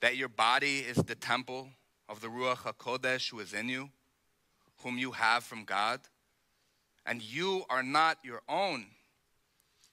[0.00, 1.68] that your body is the temple
[2.08, 3.90] of the Ruach HaKodesh who is in you,
[4.78, 6.00] whom you have from God?
[7.06, 8.86] And you are not your own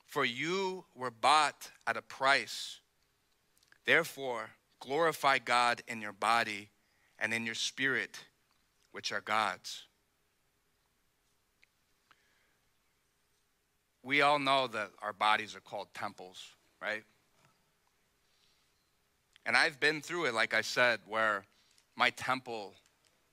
[0.09, 2.79] for you were bought at a price.
[3.85, 6.69] Therefore, glorify God in your body
[7.19, 8.19] and in your spirit,
[8.91, 9.83] which are God's.
[14.01, 16.43] We all know that our bodies are called temples,
[16.81, 17.03] right?
[19.45, 21.43] And I've been through it, like I said, where
[21.95, 22.73] my temple,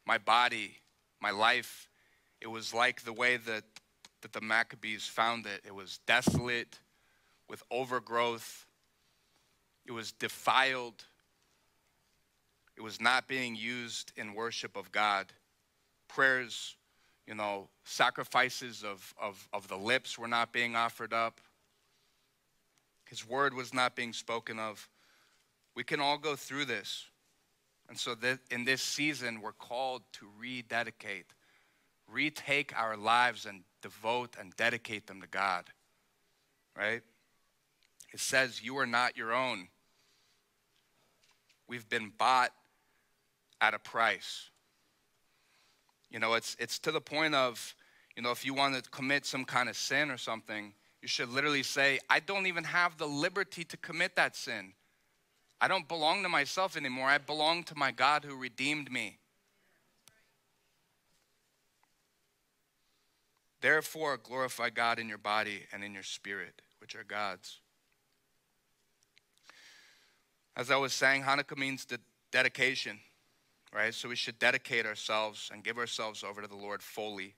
[0.05, 0.77] my body,
[1.23, 1.89] my life,
[2.43, 3.65] it was like the way that
[4.23, 5.63] that the Maccabees found it.
[5.65, 6.81] It was desolate,
[7.49, 8.67] with overgrowth,
[9.85, 11.05] it was defiled,
[12.77, 15.33] it was not being used in worship of God.
[16.09, 16.77] Prayers,
[17.27, 21.41] you know, sacrifices of, of, of the lips were not being offered up.
[23.09, 24.89] His word was not being spoken of.
[25.75, 27.07] We can all go through this.
[27.89, 31.27] And so that in this season, we're called to rededicate,
[32.11, 35.65] retake our lives and devote and dedicate them to God,
[36.77, 37.03] right?
[38.13, 39.69] It says, You are not your own.
[41.69, 42.53] We've been bought
[43.61, 44.51] at a price.
[46.11, 47.75] You know, it's, it's to the point of,
[48.17, 51.29] you know, if you want to commit some kind of sin or something, You should
[51.29, 54.73] literally say, I don't even have the liberty to commit that sin.
[55.61, 57.09] I don't belong to myself anymore.
[57.09, 59.19] I belong to my God who redeemed me.
[63.61, 67.61] Therefore, glorify God in your body and in your spirit, which are God's.
[70.57, 71.99] As I was saying, Hanukkah means the
[72.31, 72.99] dedication,
[73.75, 73.95] right?
[73.95, 77.35] So we should dedicate ourselves and give ourselves over to the Lord fully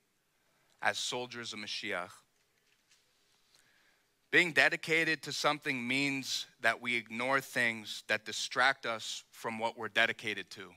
[0.83, 2.11] as soldiers of Mashiach.
[4.31, 9.89] Being dedicated to something means that we ignore things that distract us from what we're
[9.89, 10.71] dedicated to.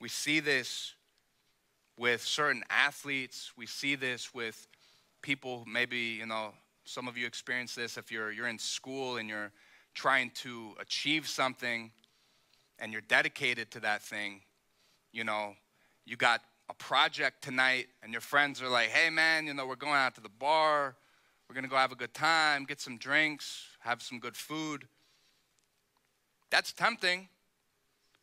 [0.00, 0.94] We see this
[1.96, 3.52] with certain athletes.
[3.56, 4.66] We see this with
[5.22, 6.52] people, maybe, you know,
[6.84, 9.52] some of you experience this if you're, you're in school and you're
[9.94, 11.90] trying to achieve something
[12.78, 14.40] and you're dedicated to that thing.
[15.12, 15.54] You know,
[16.04, 19.76] you got a project tonight and your friends are like, hey man, you know, we're
[19.76, 20.96] going out to the bar.
[21.48, 24.88] We're going to go have a good time, get some drinks, have some good food.
[26.50, 27.28] That's tempting.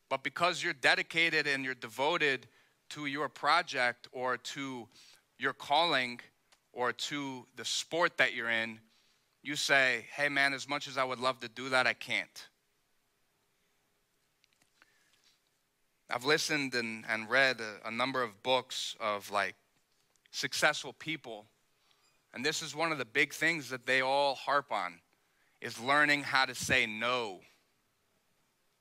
[0.08, 2.46] But because you're dedicated and you're devoted
[2.94, 4.86] to your project or to
[5.38, 6.20] your calling
[6.72, 8.78] or to the sport that you're in,
[9.42, 12.48] you say, hey man, as much as I would love to do that, I can't.
[16.10, 19.54] I've listened and, and read a, a number of books of like
[20.30, 21.46] successful people.
[22.34, 25.00] And this is one of the big things that they all harp on
[25.60, 27.40] is learning how to say no.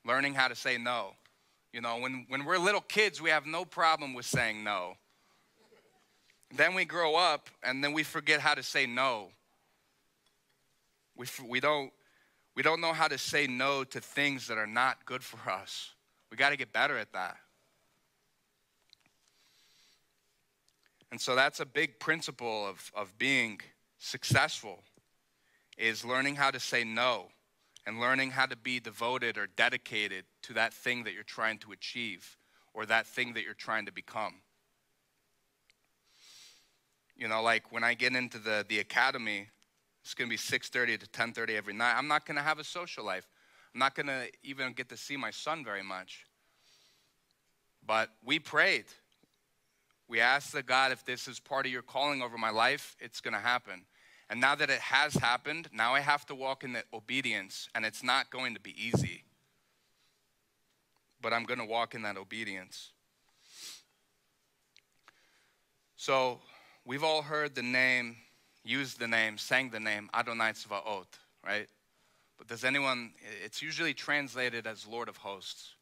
[0.06, 1.14] Learning how to say no.
[1.74, 4.98] You know, when, when we're little kids, we have no problem with saying no.
[6.56, 9.30] Then we grow up and then we forget how to say no.
[11.16, 11.92] We, we, don't,
[12.56, 15.92] we don't know how to say no to things that are not good for us.
[16.30, 17.38] We got to get better at that.
[21.10, 23.60] And so that's a big principle of, of being
[23.98, 24.80] successful
[25.78, 27.28] is learning how to say no
[27.86, 31.72] and learning how to be devoted or dedicated to that thing that you're trying to
[31.72, 32.38] achieve
[32.74, 34.36] or that thing that you're trying to become.
[37.16, 39.48] You know, like when I get into the, the academy,
[40.04, 41.96] it's going to be 6.30 to 10.30 every night.
[41.98, 43.28] I'm not going to have a social life.
[43.74, 46.26] I'm not going to even get to see my son very much.
[47.86, 48.86] But we prayed.
[50.08, 53.22] We asked the God, if this is part of your calling over my life, it's
[53.22, 53.86] going to happen.
[54.32, 57.86] And now that it has happened, now I have to walk in the obedience, and
[57.86, 59.26] it's not going to be easy.
[61.22, 62.94] But I'm going to walk in that obedience.
[65.98, 66.40] So,
[66.86, 68.16] we've all heard the name,
[68.64, 71.08] used the name, sang the name Adonai Tzvaot,
[71.46, 71.68] right?
[72.38, 73.12] But does anyone,
[73.44, 75.76] it's usually translated as Lord of Hosts.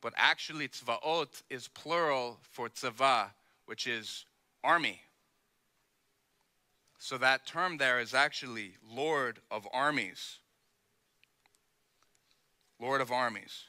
[0.00, 3.26] But actually, Tzvaot is plural for Tzava,
[3.66, 4.24] which is
[4.64, 5.02] army.
[7.02, 10.38] So that term there is actually Lord of armies.
[12.78, 13.64] Lord of armies.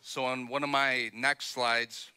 [0.00, 2.10] So on one of my next slides,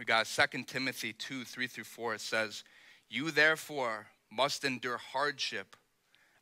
[0.00, 2.14] we got 2 Timothy 2 3 through 4.
[2.14, 2.64] It says,
[3.08, 5.76] You therefore must endure hardship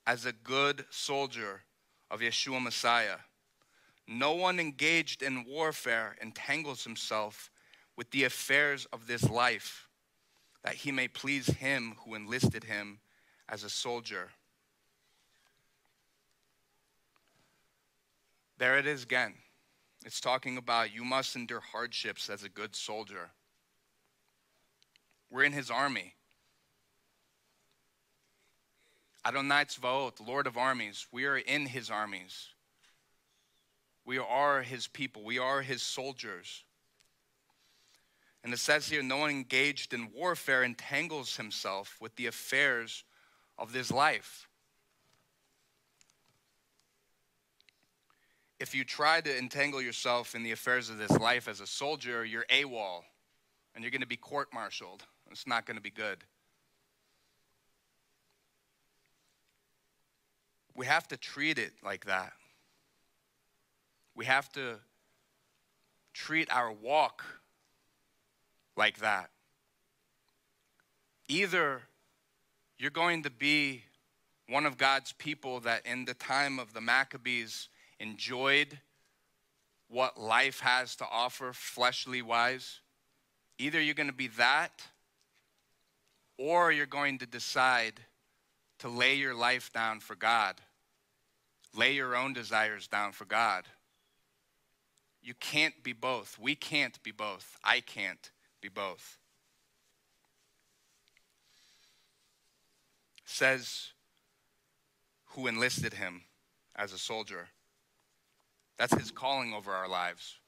[0.07, 1.61] as a good soldier
[2.11, 3.18] of Yeshua Messiah.
[4.09, 7.51] No one engaged in warfare entangles himself
[7.98, 9.88] with the affairs of this life
[10.64, 12.98] that he may please him who enlisted him
[13.48, 14.31] as a soldier.
[18.59, 19.35] There it is again.
[20.05, 23.31] It's talking about you must endure hardships as a good soldier.
[25.31, 26.14] We're in his army.
[29.25, 32.48] Adonai Tzvaot, Lord of armies, we are in his armies.
[34.05, 35.22] We are his people.
[35.22, 36.64] We are his soldiers.
[38.45, 43.05] And it says here, no one engaged in warfare entangles himself with the affairs
[43.57, 44.49] of this life.
[48.59, 52.25] If you try to entangle yourself in the affairs of this life as a soldier,
[52.25, 53.03] you're AWOL
[53.75, 55.03] and you're going to be court martialed.
[55.31, 56.25] It's not going to be good.
[60.75, 62.33] We have to treat it like that.
[64.15, 64.79] We have to
[66.13, 67.25] treat our walk
[68.77, 69.31] like that.
[71.29, 71.83] Either
[72.79, 73.85] you're going to be
[74.48, 77.68] one of God's people that in the time of the Maccabees
[78.00, 78.79] enjoyed
[79.88, 82.81] what life has to offer fleshly wise.
[83.58, 84.83] Either you're going to be that
[86.38, 88.00] or you're going to decide
[88.79, 90.56] to lay your life down for God.
[91.75, 93.64] Lay your own desires down for God.
[95.23, 96.38] You can't be both.
[96.38, 97.56] We can't be both.
[97.62, 98.31] I can't
[98.63, 99.19] be both.
[103.33, 103.88] says
[105.25, 106.23] who enlisted him
[106.77, 107.48] as a soldier.
[108.79, 110.38] That's his calling over our lives.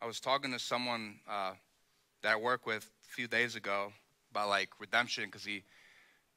[0.00, 1.52] I was talking to someone uh,
[2.22, 3.92] that I work with a few days ago
[4.30, 5.64] about like redemption because he,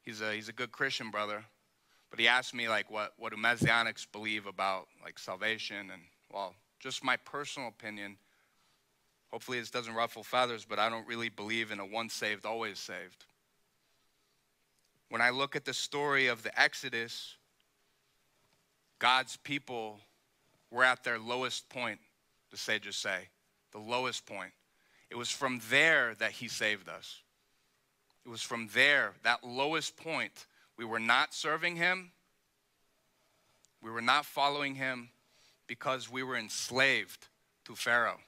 [0.01, 1.45] he's, a, he's a good Christian brother.
[2.09, 6.01] But he asked me like what, what do Messianics believe about like salvation and
[6.33, 8.17] well, just my personal opinion.
[9.31, 12.79] Hopefully this doesn't ruffle feathers, but I don't really believe in a once saved, always
[12.79, 13.25] saved.
[15.09, 17.35] When I look at the story of the Exodus,
[18.99, 19.99] God's people
[20.69, 21.99] were at their lowest point,
[22.49, 23.29] the sages say,
[23.71, 24.51] the lowest point.
[25.09, 27.21] It was from there that He saved us.
[28.25, 30.45] It was from there, that lowest point.
[30.77, 32.11] We were not serving Him,
[33.81, 35.09] we were not following Him
[35.67, 37.27] because we were enslaved
[37.65, 38.19] to Pharaoh.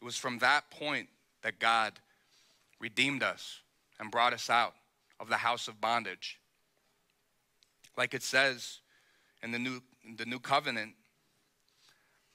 [0.00, 1.08] It was from that point
[1.42, 1.94] that God
[2.80, 3.60] redeemed us
[3.98, 4.74] and brought us out
[5.18, 6.38] of the house of bondage.
[7.96, 8.78] Like it says
[9.42, 9.82] in the new,
[10.16, 10.94] the new covenant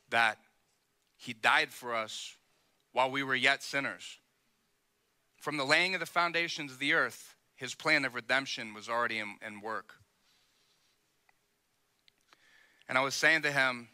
[0.10, 0.38] that
[1.18, 2.36] he died for us
[2.92, 4.18] while we were yet sinners.
[5.38, 9.20] From the laying of the foundations of the earth, his plan of redemption was already
[9.20, 9.96] in, in work.
[12.90, 13.88] And I was saying to him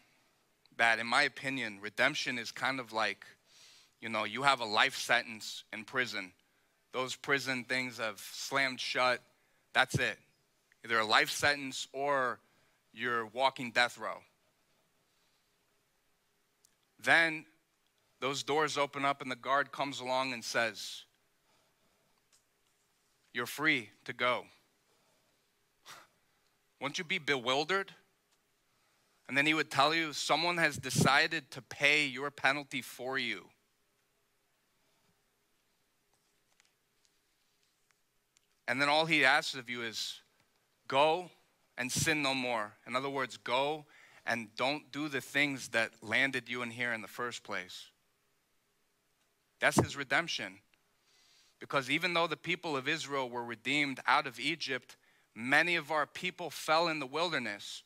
[0.78, 3.26] that, in my opinion, redemption is kind of like,
[4.02, 6.32] you know, you have a life sentence in prison.
[6.93, 9.22] Those prison things have slammed shut.
[9.74, 10.18] That's it.
[10.84, 12.39] Either a life sentence or
[12.93, 14.18] you're walking death row.
[17.04, 17.45] Then
[18.20, 21.04] those doors open up and the guard comes along and says,
[23.34, 24.45] You're free to go.
[26.82, 27.93] Won't you be bewildered?
[29.28, 33.45] And then he would tell you, Someone has decided to pay your penalty for you.
[38.70, 40.22] And then all he asks of you is,
[40.88, 41.32] Go
[41.76, 42.74] and sin no more.
[42.86, 43.86] In other words, go
[44.28, 47.88] and don't do the things that landed you in here in the first place.
[49.60, 50.60] That's his redemption.
[51.60, 54.98] Because even though the people of Israel were redeemed out of Egypt,
[55.36, 57.82] many of our people fell in the wilderness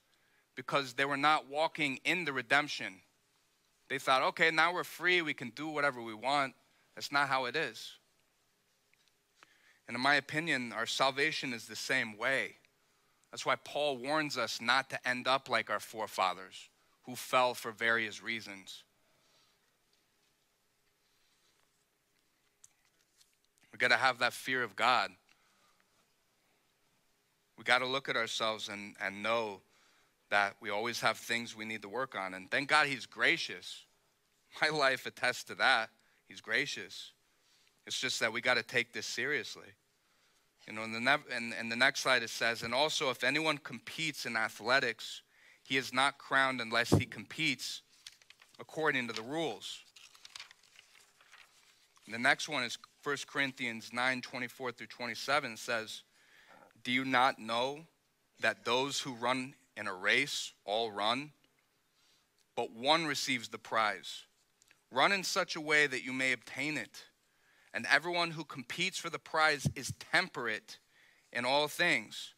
[0.55, 2.95] because they were not walking in the redemption.
[3.89, 6.55] They thought, okay, now we're free, we can do whatever we want.
[6.95, 7.93] That's not how it is.
[9.87, 12.55] And in my opinion, our salvation is the same way.
[13.31, 16.69] That's why Paul warns us not to end up like our forefathers
[17.03, 18.83] who fell for various reasons.
[23.71, 25.09] We got to have that fear of God.
[27.57, 29.61] We got to look at ourselves and, and know
[30.29, 32.33] that we always have things we need to work on.
[32.33, 33.85] And thank God He's gracious.
[34.61, 35.89] My life attests to that.
[36.27, 37.12] He's gracious.
[37.85, 39.67] It's just that we got to take this seriously.
[40.67, 43.23] You know, in the, ne- in, in the next slide it says, and also if
[43.23, 45.21] anyone competes in athletics,
[45.63, 47.81] he is not crowned unless he competes
[48.59, 49.79] according to the rules.
[52.05, 56.03] And the next one is 1 Corinthians 9 24 through 27 says,
[56.83, 57.79] Do you not know
[58.39, 61.31] that those who run in a race all run,
[62.55, 64.23] but one receives the prize?
[64.91, 67.03] Run in such a way that you may obtain it
[67.73, 70.77] and everyone who competes for the prize is temperate
[71.31, 72.33] in all things.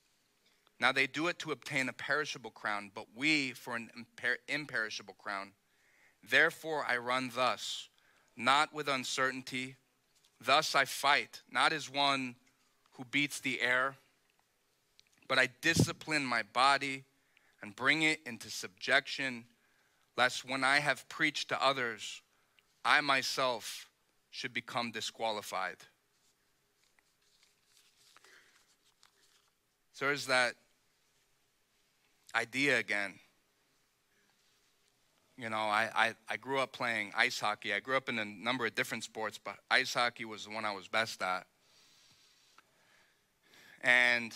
[0.79, 5.15] Now they do it to obtain a perishable crown, but we for an imper- imperishable
[5.15, 5.51] crown.
[6.27, 7.89] Therefore I run thus,
[8.35, 9.75] not with uncertainty.
[10.41, 12.35] Thus I fight, not as one
[12.93, 13.95] who beats the air,
[15.27, 17.03] but I discipline my body
[17.61, 19.45] and bring it into subjection,
[20.17, 22.21] lest when I have preached to others,
[22.83, 23.89] I myself
[24.35, 25.77] should become disqualified.
[29.93, 30.55] So there's that
[32.35, 33.13] idea again.
[35.37, 37.73] You know, I, I, I grew up playing ice hockey.
[37.73, 40.65] I grew up in a number of different sports, but ice hockey was the one
[40.65, 41.47] I was best at.
[43.79, 44.35] And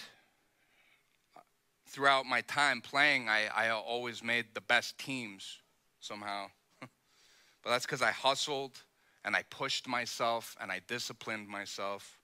[1.87, 5.57] throughout my time playing, I, I always made the best teams
[5.99, 6.45] somehow.
[6.79, 8.79] but that's because I hustled
[9.25, 12.17] and I pushed myself and I disciplined myself.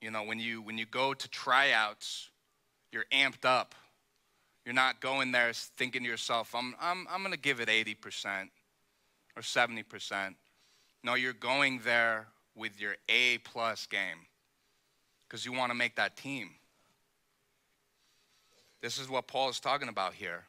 [0.00, 2.30] You know, when you when you go to tryouts,
[2.90, 3.74] you're amped up.
[4.64, 8.48] You're not going there thinking to yourself, I'm I'm I'm to give it 80%
[9.36, 10.34] or 70%.
[11.04, 14.26] No, you're going there with your A plus game
[15.26, 16.50] because you want to make that team.
[18.82, 20.44] This is what Paul is talking about here.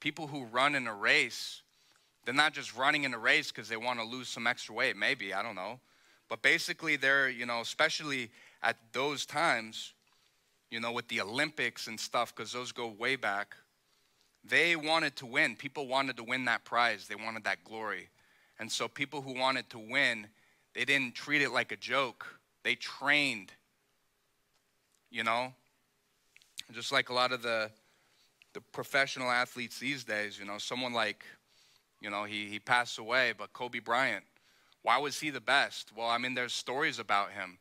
[0.00, 1.62] People who run in a race
[2.28, 4.98] they're not just running in a race because they want to lose some extra weight,
[4.98, 5.80] maybe, I don't know.
[6.28, 8.28] But basically, they're, you know, especially
[8.62, 9.94] at those times,
[10.70, 13.56] you know, with the Olympics and stuff, because those go way back,
[14.44, 15.56] they wanted to win.
[15.56, 18.10] People wanted to win that prize, they wanted that glory.
[18.58, 20.26] And so, people who wanted to win,
[20.74, 22.26] they didn't treat it like a joke,
[22.62, 23.52] they trained,
[25.10, 25.54] you know?
[26.74, 27.70] Just like a lot of the,
[28.52, 31.24] the professional athletes these days, you know, someone like,
[32.00, 34.24] you know, he, he passed away, but Kobe Bryant,
[34.82, 35.92] why was he the best?
[35.96, 37.58] Well, I mean, there's stories about him.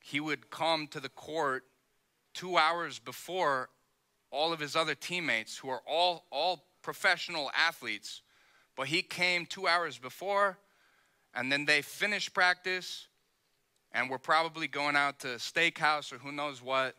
[0.00, 1.64] He would come to the court
[2.34, 3.68] two hours before
[4.30, 8.22] all of his other teammates, who are all, all professional athletes,
[8.76, 10.58] but he came two hours before,
[11.34, 13.06] and then they finished practice,
[13.92, 16.96] and were probably going out to steakhouse or who knows what,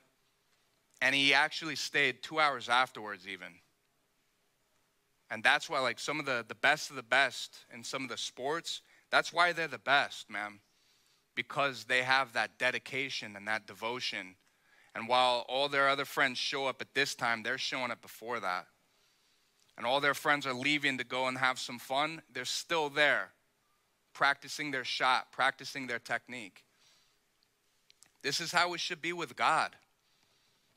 [1.02, 3.48] and he actually stayed two hours afterwards, even.
[5.34, 8.10] And that's why, like, some of the, the best of the best in some of
[8.10, 10.60] the sports, that's why they're the best, man.
[11.34, 14.36] Because they have that dedication and that devotion.
[14.94, 18.40] And while all their other friends show up at this time, they're showing up before
[18.42, 18.68] that.
[19.76, 23.32] And all their friends are leaving to go and have some fun, they're still there,
[24.14, 26.64] practicing their shot, practicing their technique.
[28.22, 29.76] This is how it should be with God.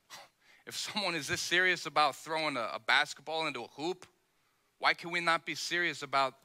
[0.65, 4.07] If someone is this serious about throwing a, a basketball into a hoop,
[4.79, 6.35] why can we not be serious about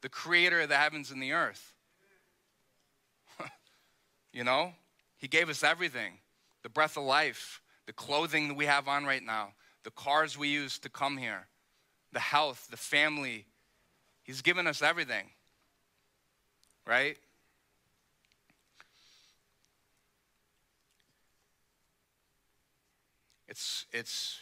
[0.00, 1.72] the creator of the heavens and the earth?
[4.32, 4.72] you know,
[5.18, 6.18] He gave us everything
[6.62, 9.48] the breath of life, the clothing that we have on right now,
[9.82, 11.48] the cars we use to come here,
[12.12, 13.46] the health, the family.
[14.22, 15.26] He's given us everything,
[16.86, 17.16] right?
[23.48, 24.38] It's, it's,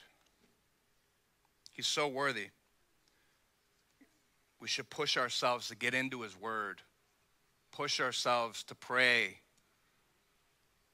[1.72, 2.50] he's so worthy
[4.60, 6.82] we should push ourselves to get into His Word,
[7.72, 9.38] push ourselves to pray.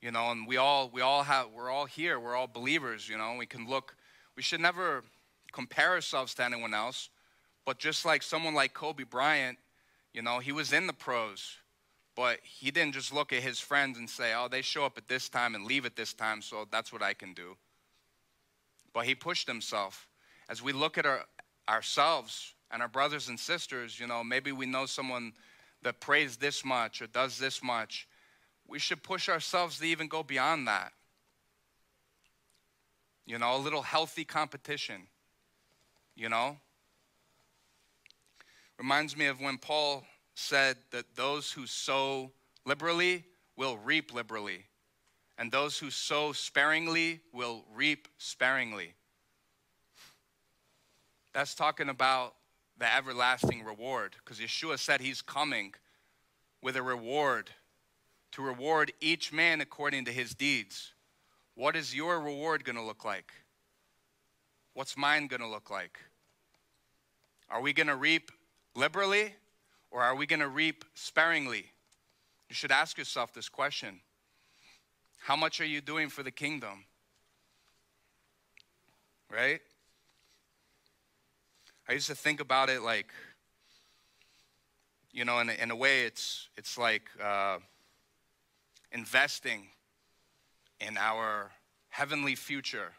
[0.01, 2.21] You know, and we all we all have we're all here.
[2.21, 3.09] We're all believers.
[3.09, 3.97] You know, we can look.
[4.37, 5.03] We should never
[5.53, 7.09] compare ourselves to anyone else.
[7.65, 9.59] But just like someone like Kobe Bryant,
[10.13, 11.57] you know, he was in the pros,
[12.15, 15.09] but he didn't just look at his friends and say, "Oh, they show up at
[15.09, 17.57] this time and leave at this time, so that's what I can do."
[18.93, 20.09] But he pushed himself.
[20.49, 21.27] As we look at our,
[21.69, 25.33] ourselves, and our brothers and sisters, you know, maybe we know someone
[25.83, 28.09] that prays this much or does this much.
[28.67, 30.93] We should push ourselves to even go beyond that.
[33.25, 35.07] You know, a little healthy competition,
[36.15, 36.57] you know?
[38.79, 40.05] Reminds me of when Paul
[40.35, 42.31] said that those who sow
[42.65, 43.25] liberally
[43.57, 44.65] will reap liberally,
[45.39, 48.95] and those who sow sparingly will reap sparingly.
[51.33, 52.35] That's talking about
[52.79, 55.75] the everlasting reward because Yeshua said he's coming
[56.63, 57.51] with a reward
[58.33, 60.93] to reward each man according to his deeds.
[61.55, 63.33] What is your reward going to look like?
[64.75, 65.99] What's mine going to look like?
[67.49, 68.31] Are we going to reap
[68.75, 69.35] liberally
[69.91, 71.67] or are we going to reap sparingly?
[72.49, 74.01] You should ask yourself this question
[75.19, 76.85] How much are you doing for the kingdom?
[79.33, 79.61] Right?
[81.89, 83.07] I used to think about it like,
[85.13, 87.59] you know, in a, in a way, it's, it's like uh,
[88.91, 89.69] investing
[90.81, 91.53] in our
[91.89, 92.93] heavenly future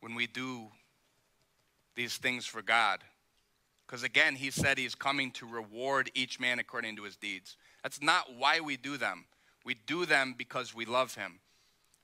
[0.00, 0.66] when we do
[1.94, 3.00] these things for God.
[3.86, 7.56] Because again, He said He's coming to reward each man according to his deeds.
[7.82, 9.24] That's not why we do them.
[9.64, 11.40] We do them because we love Him.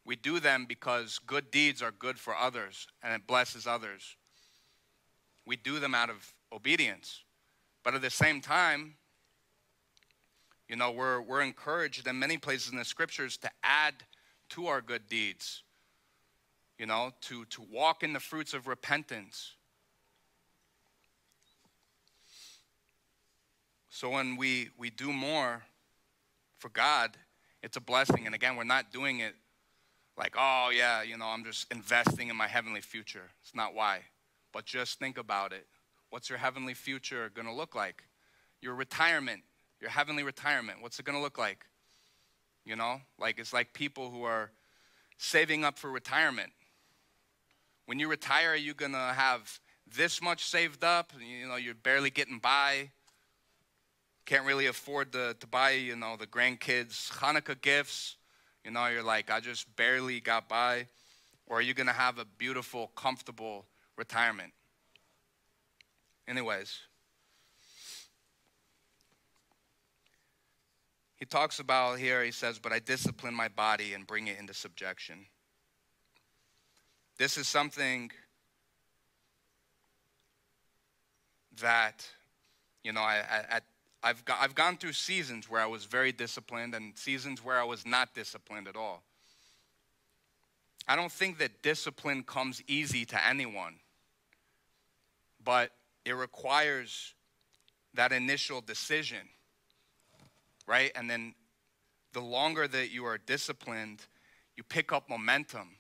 [0.07, 4.17] We do them because good deeds are good for others and it blesses others
[5.49, 7.25] we do them out of obedience.
[7.83, 8.95] But at the same time,
[10.69, 13.95] you know, we're, we're encouraged in many places in the scriptures to add
[14.51, 15.63] to our good deeds,
[16.79, 19.55] you know, to, to walk in the fruits of repentance.
[23.89, 25.63] So when we, we do more
[26.59, 27.17] for God,
[27.63, 28.27] it's a blessing.
[28.27, 29.35] And again, we're not doing it
[30.19, 33.31] like, oh, yeah, you know, I'm just investing in my heavenly future.
[33.43, 34.01] It's not why.
[34.53, 35.67] But just think about it.
[36.11, 38.05] What's your heavenly future going to look like?
[38.61, 39.43] Your retirement,
[39.81, 41.65] your heavenly retirement, what's it going to look like?
[42.65, 44.51] You know, like it's like people who are
[45.17, 46.53] saving up for retirement.
[47.87, 49.61] When you retire, are you going to have
[49.97, 51.13] this much saved up?
[51.19, 52.91] You know, you're barely getting by.
[54.27, 58.17] Can't really afford to, to buy, you know, the grandkids Hanukkah gifts.
[58.65, 60.87] You know, you're like, I just barely got by.
[61.47, 63.65] Or are you going to have a beautiful, comfortable
[63.99, 64.53] retirement.
[66.27, 66.79] Anyways,
[71.19, 74.55] He talks about here, he says, But I discipline my body and bring it into
[74.55, 75.27] subjection.
[77.19, 78.13] This is something
[81.61, 82.07] that,
[82.85, 83.61] you know, I, I,
[84.05, 87.65] I've, got, I've gone through seasons where I was very disciplined and seasons where I
[87.65, 89.03] was not disciplined at all.
[90.87, 93.75] I don't think that discipline comes easy to anyone,
[95.45, 95.71] but
[96.05, 97.15] it requires
[97.95, 99.29] that initial decision,
[100.67, 100.93] right?
[100.95, 101.35] And then
[102.13, 104.05] the longer that you are disciplined,
[104.57, 105.77] you pick up momentum,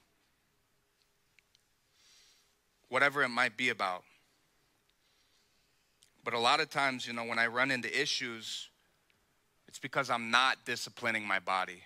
[2.88, 4.04] whatever it might be about.
[6.24, 8.68] But a lot of times, you know, when I run into issues,
[9.66, 11.82] it's because I'm not disciplining my body.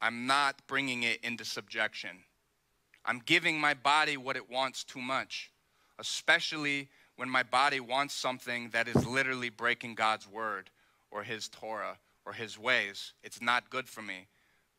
[0.00, 2.10] I'm not bringing it into subjection.
[3.04, 5.50] I'm giving my body what it wants too much,
[5.98, 6.88] especially
[7.18, 10.70] when my body wants something that is literally breaking God's word
[11.10, 13.12] or His Torah or His ways.
[13.22, 14.28] It's not good for me.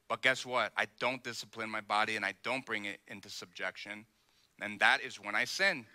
[0.07, 0.71] But guess what?
[0.75, 4.05] I don't discipline my body and I don't bring it into subjection.
[4.59, 5.85] And that is when I sin.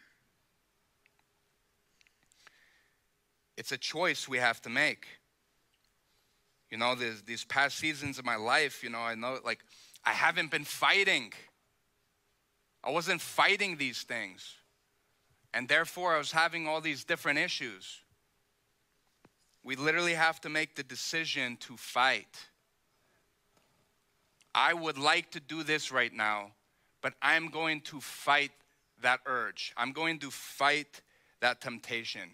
[3.57, 5.07] it's a choice we have to make.
[6.71, 9.61] You know, these past seasons of my life, you know, I know like
[10.05, 11.33] I haven't been fighting.
[12.83, 14.57] I wasn't fighting these things.
[15.55, 18.01] And therefore, I was having all these different issues.
[19.63, 22.49] We literally have to make the decision to fight.
[24.53, 26.51] I would like to do this right now,
[27.01, 28.51] but I'm going to fight
[29.01, 29.73] that urge.
[29.77, 31.01] I'm going to fight
[31.41, 32.31] that temptation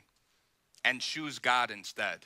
[0.82, 2.20] and choose God instead.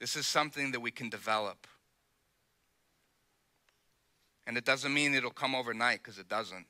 [0.00, 1.68] This is something that we can develop.
[4.46, 6.66] And it doesn't mean it'll come overnight because it doesn't.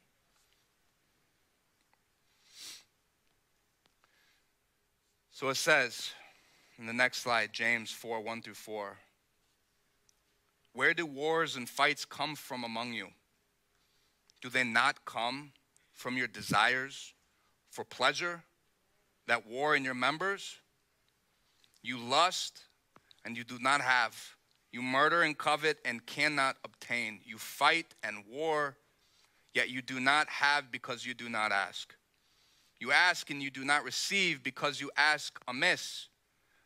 [5.31, 6.13] So it says
[6.79, 8.99] in the next slide, James 4 1 through 4.
[10.75, 13.09] Where do wars and fights come from among you?
[14.41, 15.53] Do they not come
[15.95, 17.13] from your desires
[17.71, 18.43] for pleasure
[19.27, 20.57] that war in your members.
[21.83, 22.61] You lust
[23.25, 24.37] and you do not have.
[24.73, 27.21] You murder and covet and cannot obtain.
[27.25, 28.77] You fight and war,
[29.55, 31.95] yet you do not have because you do not ask.
[32.81, 36.09] You ask and you do not receive because you ask amiss,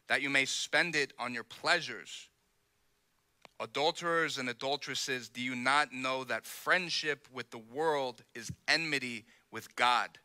[0.09, 2.29] that you may spend it on your pleasures.
[3.59, 9.75] Adulterers and adulteresses, do you not know that friendship with the world is enmity with
[9.75, 10.19] God?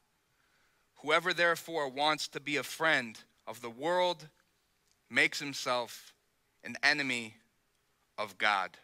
[1.01, 3.17] Whoever therefore wants to be a friend
[3.47, 4.27] of the world
[5.09, 6.13] makes himself
[6.63, 7.35] an enemy
[8.21, 8.77] of God.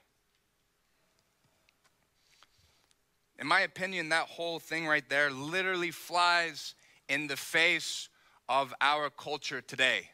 [3.40, 6.74] In my opinion, that whole thing right there literally flies
[7.08, 8.10] in the face
[8.50, 10.10] of our culture today.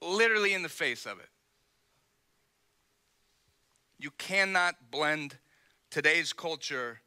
[0.00, 1.28] Literally in the face of it.
[3.98, 5.36] You cannot blend
[5.90, 7.00] today's culture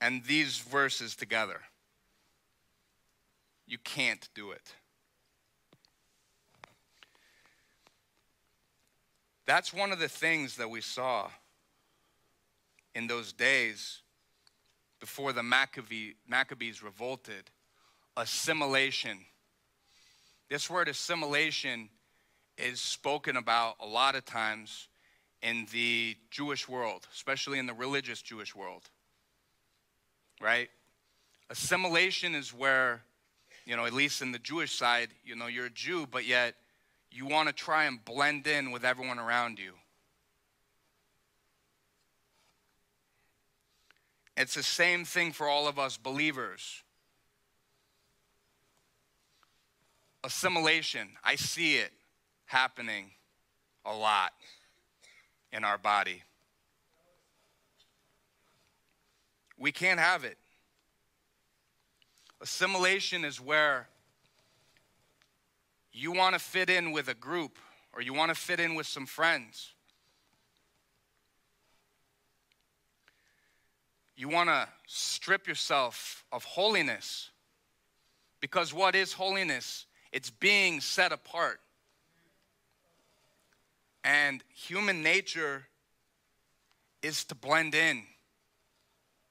[0.00, 1.60] and these verses together.
[3.66, 4.74] You can't do it.
[9.50, 11.28] That's one of the things that we saw
[12.94, 14.00] in those days
[15.00, 17.50] before the Maccabee, Maccabees revolted
[18.16, 19.18] assimilation.
[20.48, 21.88] This word assimilation
[22.58, 24.86] is spoken about a lot of times
[25.42, 28.88] in the Jewish world, especially in the religious Jewish world
[30.40, 30.70] right?
[31.50, 33.02] Assimilation is where,
[33.66, 36.54] you know, at least in the Jewish side, you know, you're a Jew, but yet
[37.10, 39.72] you want to try and blend in with everyone around you.
[44.36, 46.82] It's the same thing for all of us believers.
[50.24, 51.92] Assimilation, I see it
[52.46, 53.10] happening
[53.84, 54.32] a lot
[55.52, 56.22] in our body.
[59.58, 60.38] We can't have it.
[62.40, 63.88] Assimilation is where
[65.92, 67.58] you want to fit in with a group
[67.92, 69.72] or you want to fit in with some friends.
[74.16, 77.30] You want to strip yourself of holiness.
[78.40, 79.86] Because what is holiness?
[80.12, 81.60] It's being set apart.
[84.04, 85.66] And human nature
[87.02, 88.02] is to blend in.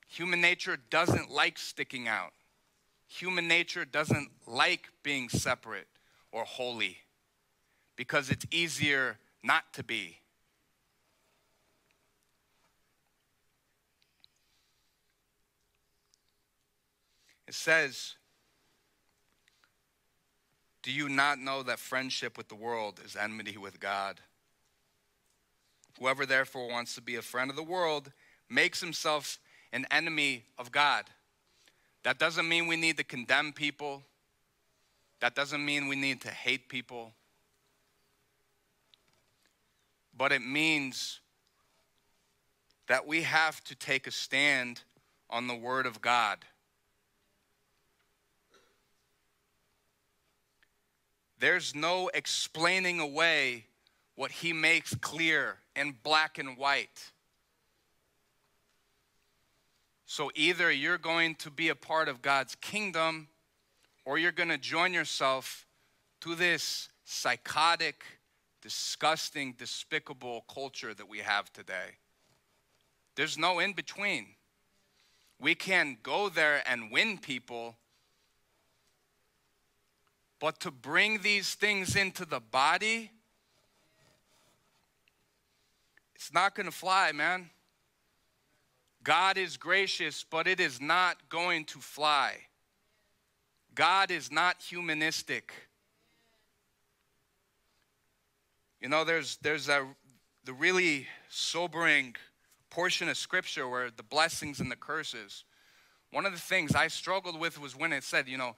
[0.08, 2.34] Human nature doesn't like sticking out.
[3.08, 5.88] Human nature doesn't like being separate
[6.32, 6.98] or holy
[7.96, 10.20] because it's easier not to be.
[17.48, 18.16] It says
[20.84, 24.22] Do you not know that friendship with the world is enmity with God?
[26.00, 28.12] Whoever therefore wants to be a friend of the world
[28.50, 29.40] makes himself
[29.74, 31.06] an enemy of God.
[32.04, 34.04] That doesn't mean we need to condemn people.
[35.20, 37.14] That doesn't mean we need to hate people.
[40.16, 41.20] But it means
[42.88, 44.82] that we have to take a stand
[45.30, 46.40] on the Word of God.
[51.40, 53.66] There's no explaining away
[54.16, 57.12] what He makes clear in black and white.
[60.06, 63.28] So either you're going to be a part of God's kingdom
[64.06, 65.66] or you're going to join yourself
[66.22, 68.04] to this psychotic,
[68.62, 71.98] disgusting, despicable culture that we have today.
[73.16, 74.28] There's no in between.
[75.40, 77.78] We can go there and win people,
[80.40, 83.12] but to bring these things into the body,
[86.16, 87.50] it's not going to fly, man.
[89.04, 92.36] God is gracious, but it is not going to fly.
[93.80, 95.54] God is not humanistic.
[98.82, 99.88] You know, there's, there's a,
[100.44, 102.18] the really sobering
[102.70, 105.46] portion of scripture where the blessings and the curses.
[106.12, 108.58] One of the things I struggled with was when it said, you know,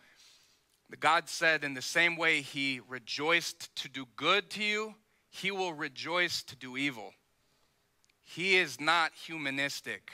[1.00, 4.96] God said, in the same way He rejoiced to do good to you,
[5.30, 7.14] He will rejoice to do evil.
[8.24, 10.14] He is not humanistic.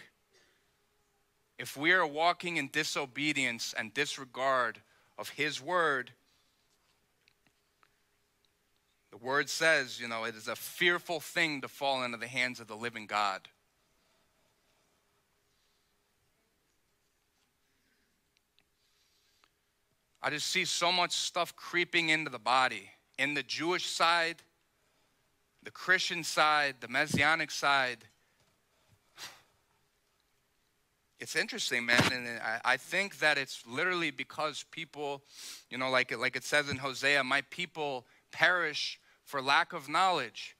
[1.57, 4.81] If we are walking in disobedience and disregard
[5.17, 6.11] of His word,
[9.11, 12.59] the word says, you know, it is a fearful thing to fall into the hands
[12.59, 13.47] of the living God.
[20.21, 22.89] I just see so much stuff creeping into the body.
[23.17, 24.37] In the Jewish side,
[25.63, 28.05] the Christian side, the Messianic side,
[31.19, 35.23] it's interesting, man, and I, I think that it's literally because people,
[35.69, 40.55] you know, like like it says in Hosea, my people perish for lack of knowledge,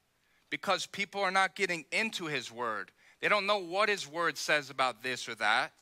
[0.49, 2.91] because people are not getting into His Word.
[3.22, 5.74] They don't know what His Word says about this or that,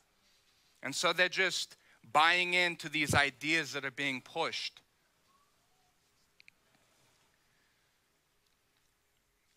[0.82, 1.76] and so they're just
[2.12, 4.80] buying into these ideas that are being pushed.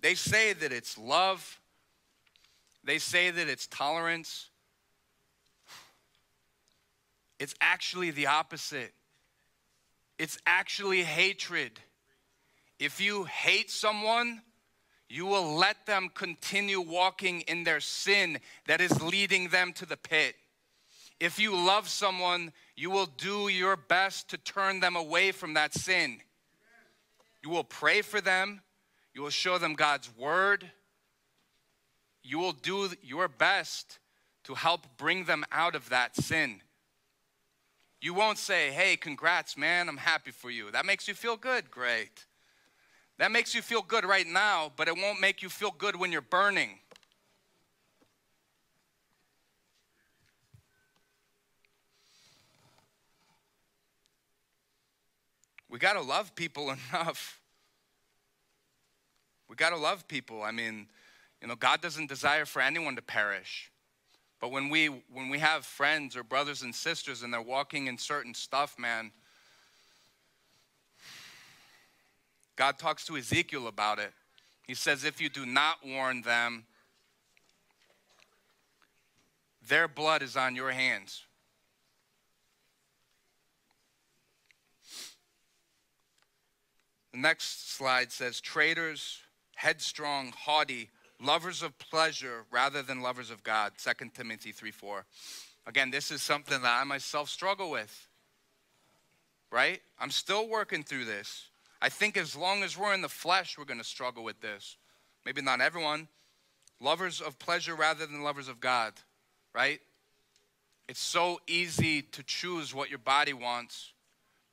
[0.01, 1.59] They say that it's love.
[2.84, 4.49] They say that it's tolerance.
[7.39, 8.93] It's actually the opposite.
[10.17, 11.79] It's actually hatred.
[12.77, 14.41] If you hate someone,
[15.07, 19.97] you will let them continue walking in their sin that is leading them to the
[19.97, 20.35] pit.
[21.19, 25.73] If you love someone, you will do your best to turn them away from that
[25.73, 26.19] sin.
[27.43, 28.61] You will pray for them,
[29.13, 30.69] you will show them God's word,
[32.23, 33.99] you will do your best
[34.43, 36.61] to help bring them out of that sin.
[38.02, 40.72] You won't say, hey, congrats, man, I'm happy for you.
[40.72, 42.26] That makes you feel good, great.
[43.18, 46.12] That makes you feel good right now, but it won't make you feel good when
[46.12, 46.80] you're burning.
[55.70, 57.39] We got to love people enough.
[59.50, 60.41] We got to love people.
[60.41, 60.88] I mean,
[61.41, 63.72] you know, God doesn't desire for anyone to perish.
[64.39, 67.97] But when we when we have friends or brothers and sisters and they're walking in
[67.97, 69.11] certain stuff, man,
[72.55, 74.11] God talks to Ezekiel about it.
[74.67, 76.65] He says, if you do not warn them,
[79.67, 81.23] their blood is on your hands.
[87.11, 89.19] The next slide says, traitors,
[89.55, 90.89] headstrong, haughty,
[91.22, 93.74] lovers of pleasure rather than lovers of God.
[93.78, 95.05] 2 Timothy 3 4.
[95.67, 98.07] Again, this is something that I myself struggle with.
[99.51, 99.82] Right?
[99.99, 101.47] I'm still working through this.
[101.82, 104.78] I think as long as we're in the flesh, we're going to struggle with this.
[105.26, 106.07] Maybe not everyone.
[106.82, 108.93] Lovers of pleasure rather than lovers of God.
[109.53, 109.80] Right?
[110.88, 113.93] It's so easy to choose what your body wants.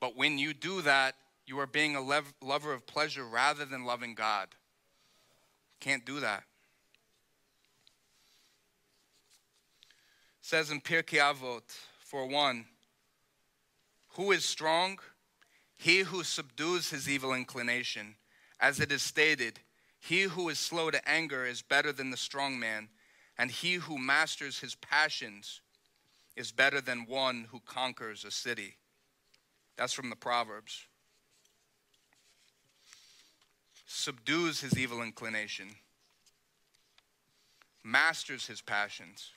[0.01, 1.15] But when you do that,
[1.47, 4.49] you are being a lover of pleasure rather than loving God.
[5.81, 6.45] Can't do that.
[10.47, 12.67] Says in Pirkei Avot, for one,
[14.11, 14.97] who is strong?
[15.77, 18.15] He who subdues his evil inclination.
[18.61, 19.59] As it is stated,
[19.99, 22.87] he who is slow to anger is better than the strong man,
[23.37, 25.63] and he who masters his passions
[26.37, 28.77] is better than one who conquers a city.
[29.77, 30.87] That's from the Proverbs.
[33.85, 35.71] subdues his evil inclination,
[37.83, 39.33] masters his passions.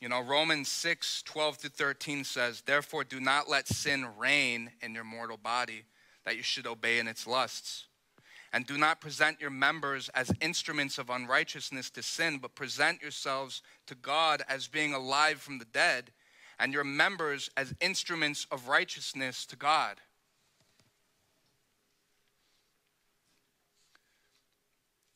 [0.00, 4.94] You know, Romans 6 12 to 13 says, Therefore, do not let sin reign in
[4.94, 5.84] your mortal body,
[6.24, 7.86] that you should obey in its lusts.
[8.52, 13.60] And do not present your members as instruments of unrighteousness to sin, but present yourselves
[13.86, 16.12] to God as being alive from the dead,
[16.58, 20.00] and your members as instruments of righteousness to God.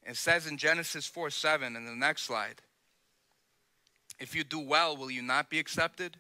[0.05, 2.63] It says in Genesis 4 7 in the next slide
[4.23, 6.17] if you do well, will you not be accepted?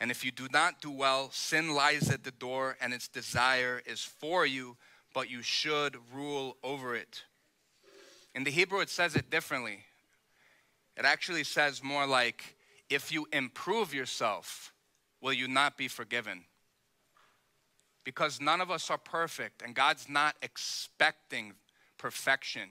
[0.00, 3.80] And if you do not do well, sin lies at the door and its desire
[3.86, 4.76] is for you,
[5.14, 7.22] but you should rule over it.
[8.34, 9.84] In the Hebrew, it says it differently.
[10.96, 12.56] It actually says more like,
[12.88, 14.72] if you improve yourself,
[15.20, 16.46] will you not be forgiven?
[18.02, 21.52] Because none of us are perfect, and God's not expecting
[21.96, 22.70] perfection.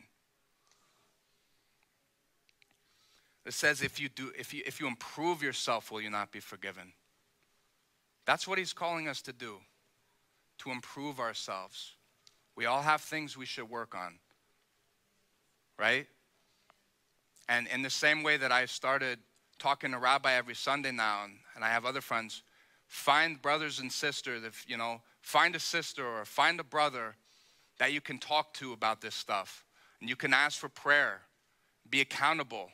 [3.49, 6.39] It says, if you, do, if, you, if you improve yourself, will you not be
[6.39, 6.93] forgiven?
[8.27, 9.55] That's what he's calling us to do,
[10.59, 11.95] to improve ourselves.
[12.55, 14.19] We all have things we should work on,
[15.79, 16.05] right?
[17.49, 19.17] And in the same way that I started
[19.57, 22.43] talking to Rabbi every Sunday now, and, and I have other friends,
[22.85, 27.15] find brothers and sisters, if, you know, find a sister or find a brother
[27.79, 29.65] that you can talk to about this stuff.
[30.01, 31.21] And you can ask for prayer,
[31.89, 32.69] be accountable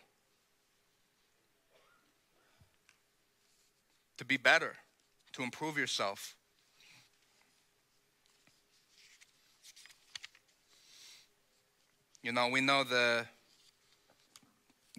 [4.18, 4.74] to be better,
[5.34, 6.36] to improve yourself.
[12.24, 13.26] You know, we know the,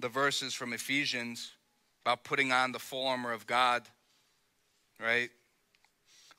[0.01, 1.51] the verses from Ephesians
[2.05, 3.83] about putting on the full armor of God,
[5.01, 5.31] right?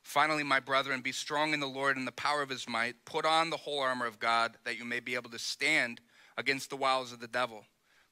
[0.02, 2.96] Finally, my brethren, be strong in the Lord and the power of his might.
[3.04, 6.00] Put on the whole armor of God that you may be able to stand
[6.38, 7.66] against the wiles of the devil.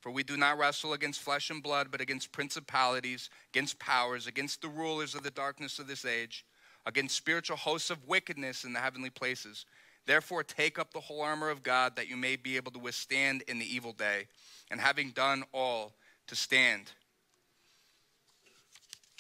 [0.06, 4.62] For we do not wrestle against flesh and blood, but against principalities, against powers, against
[4.62, 6.46] the rulers of the darkness of this age,
[6.86, 9.66] against spiritual hosts of wickedness in the heavenly places.
[10.06, 13.42] Therefore, take up the whole armor of God that you may be able to withstand
[13.48, 14.28] in the evil day,
[14.70, 15.94] and having done all,
[16.28, 16.92] to stand.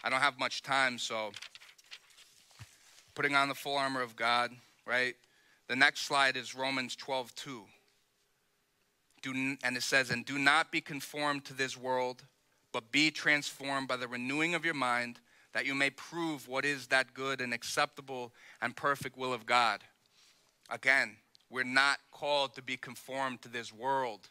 [0.03, 1.31] I don't have much time, so
[3.15, 4.51] putting on the full armor of God,
[4.85, 5.15] right?
[5.67, 7.63] The next slide is Romans 12 2
[9.33, 12.23] do, and it says, and do not be conformed to this world,
[12.71, 15.19] but be transformed by the renewing of your mind,
[15.53, 19.81] that you may prove what is that good and acceptable and perfect will of God.
[20.69, 21.17] Again,
[21.49, 24.29] we're not called to be conformed to this world.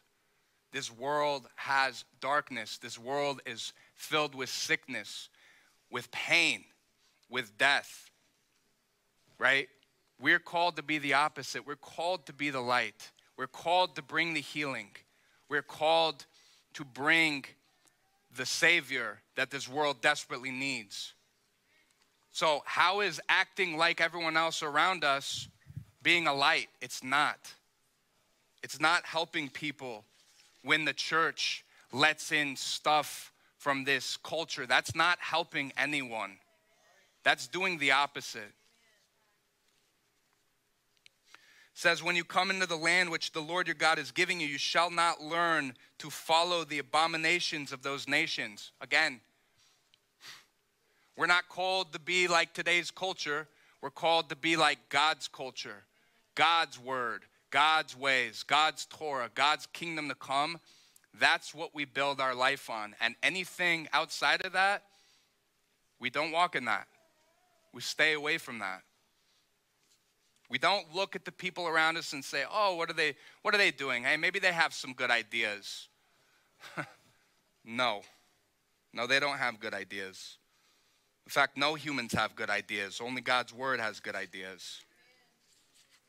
[0.72, 2.78] This world has darkness.
[2.78, 5.28] This world is filled with sickness,
[5.90, 6.64] with pain,
[7.30, 8.11] with death.
[9.38, 9.68] Right?
[10.20, 11.66] We're called to be the opposite.
[11.66, 13.11] We're called to be the light.
[13.37, 14.89] We're called to bring the healing.
[15.49, 16.24] We're called
[16.74, 17.45] to bring
[18.37, 21.12] the Savior that this world desperately needs.
[22.32, 25.49] So, how is acting like everyone else around us
[26.03, 26.68] being a light?
[26.80, 27.39] It's not.
[28.62, 30.05] It's not helping people
[30.62, 34.66] when the church lets in stuff from this culture.
[34.66, 36.39] That's not helping anyone.
[37.22, 38.53] That's doing the opposite.
[41.74, 44.46] Says, When you come into the land which the Lord your God is giving you,
[44.46, 48.72] you shall not learn to follow the abominations of those nations.
[48.80, 49.20] Again,
[51.16, 53.46] we're not called to be like today's culture.
[53.82, 55.84] We're called to be like God's culture,
[56.34, 60.58] God's word, God's ways, God's Torah, God's kingdom to come.
[61.20, 62.96] That's what we build our life on.
[63.00, 64.84] And anything outside of that,
[66.00, 66.86] we don't walk in that.
[67.72, 68.82] We stay away from that.
[70.55, 73.57] We don't look at the people around us and say, "Oh, what are they what
[73.57, 74.05] are they doing?
[74.05, 75.88] Hey, maybe they have some good ideas."
[77.64, 78.02] no.
[78.92, 80.38] No, they don't have good ideas.
[81.26, 83.00] In fact, no humans have good ideas.
[83.00, 84.82] Only God's word has good ideas.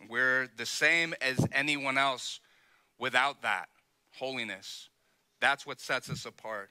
[0.08, 2.39] We're the same as anyone else
[3.00, 3.70] without that
[4.14, 4.89] holiness.
[5.41, 6.70] That's what sets us apart.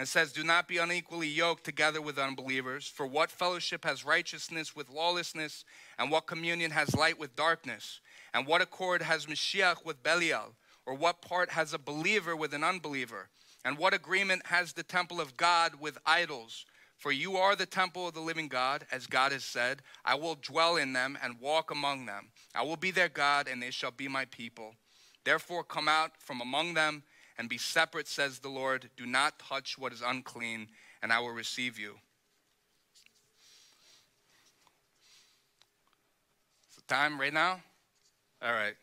[0.00, 2.86] And it says, Do not be unequally yoked together with unbelievers.
[2.86, 5.62] For what fellowship has righteousness with lawlessness?
[5.98, 8.00] And what communion has light with darkness?
[8.32, 10.54] And what accord has Mashiach with Belial?
[10.86, 13.28] Or what part has a believer with an unbeliever?
[13.62, 16.64] And what agreement has the temple of God with idols?
[16.96, 20.36] For you are the temple of the living God, as God has said, I will
[20.40, 22.30] dwell in them and walk among them.
[22.54, 24.76] I will be their God, and they shall be my people.
[25.24, 27.02] Therefore, come out from among them
[27.40, 28.90] and be separate, says the Lord.
[28.98, 30.68] Do not touch what is unclean,
[31.02, 31.94] and I will receive you.
[36.68, 37.62] It's a Time right now?
[38.42, 38.74] All right.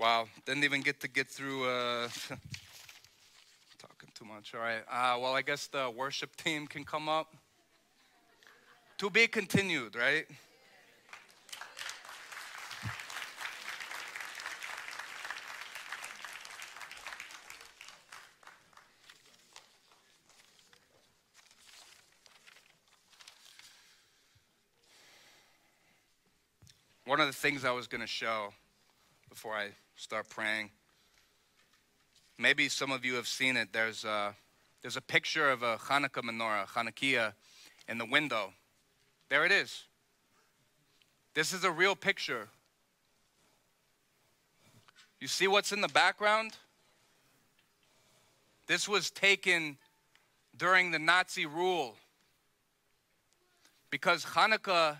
[0.00, 0.26] Wow.
[0.46, 2.08] Didn't even get to get through uh,
[3.78, 4.52] talking too much.
[4.52, 4.82] All right.
[4.90, 7.36] Uh, well, I guess the worship team can come up.
[8.98, 10.26] To be continued, right?
[27.10, 28.54] One of the things I was going to show
[29.28, 30.70] before I start praying,
[32.38, 33.72] maybe some of you have seen it.
[33.72, 34.32] There's a,
[34.80, 37.32] there's a picture of a Hanukkah menorah, Hanukkah,
[37.88, 38.52] in the window.
[39.28, 39.86] There it is.
[41.34, 42.46] This is a real picture.
[45.18, 46.52] You see what's in the background?
[48.68, 49.78] This was taken
[50.56, 51.96] during the Nazi rule
[53.90, 54.98] because Hanukkah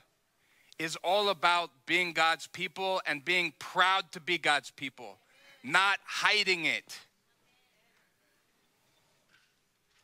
[0.80, 5.18] is all about being God's people and being proud to be God's people,
[5.62, 6.98] not hiding it.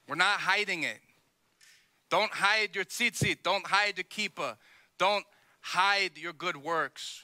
[0.07, 0.99] We're not hiding it.
[2.11, 3.39] Don't hide your tzitzit.
[3.43, 4.57] Don't hide your kippah.
[4.99, 5.25] Don't
[5.63, 7.23] hide your good works.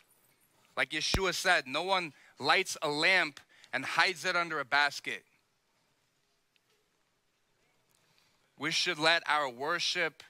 [0.74, 3.38] Like Yeshua said, no one lights a lamp
[3.70, 5.24] and hides it under a basket.
[8.58, 10.22] We should let our worship,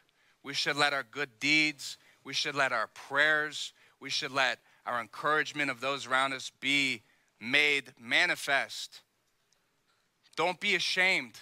[0.43, 5.01] we should let our good deeds, we should let our prayers, we should let our
[5.01, 7.03] encouragement of those around us be
[7.41, 9.01] made manifest.
[10.37, 11.41] Don't be ashamed.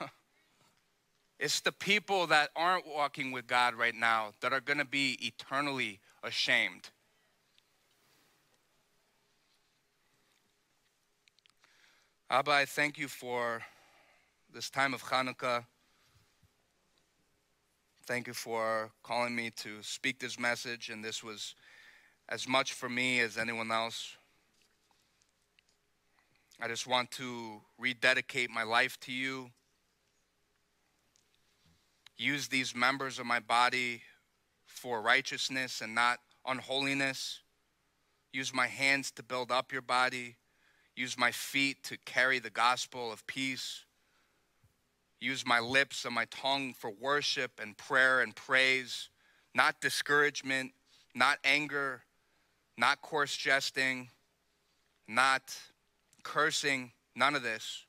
[1.38, 5.18] it's the people that aren't walking with God right now that are going to be
[5.20, 6.90] eternally ashamed.
[12.30, 13.62] Abba, I thank you for
[14.52, 15.66] this time of Hanukkah.
[18.12, 21.54] Thank you for calling me to speak this message, and this was
[22.28, 24.18] as much for me as anyone else.
[26.60, 29.50] I just want to rededicate my life to you.
[32.18, 34.02] Use these members of my body
[34.66, 37.40] for righteousness and not unholiness.
[38.30, 40.36] Use my hands to build up your body.
[40.94, 43.86] Use my feet to carry the gospel of peace
[45.22, 49.08] use my lips and my tongue for worship and prayer and praise,
[49.54, 50.72] not discouragement,
[51.14, 52.02] not anger,
[52.76, 54.08] not coarse jesting,
[55.06, 55.56] not
[56.22, 57.84] cursing, none of this,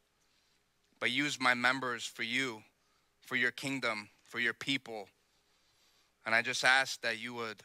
[1.00, 2.62] but use my members for you,
[3.22, 5.08] for your kingdom, for your people.
[6.26, 7.64] And I just ask that you would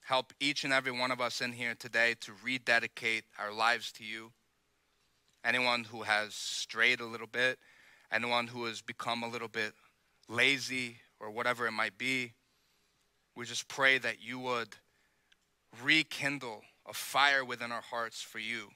[0.00, 4.04] help each and every one of us in here today to rededicate our lives to
[4.04, 4.32] you.
[5.44, 7.58] Anyone who has strayed a little bit,
[8.12, 9.72] anyone who has become a little bit
[10.28, 12.32] lazy or whatever it might be,
[13.36, 14.68] we just pray that you would
[15.82, 18.70] rekindle a fire within our hearts for you.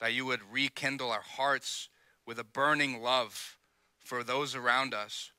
[0.00, 1.88] That you would rekindle our hearts
[2.26, 3.56] with a burning love
[4.04, 5.30] for those around us.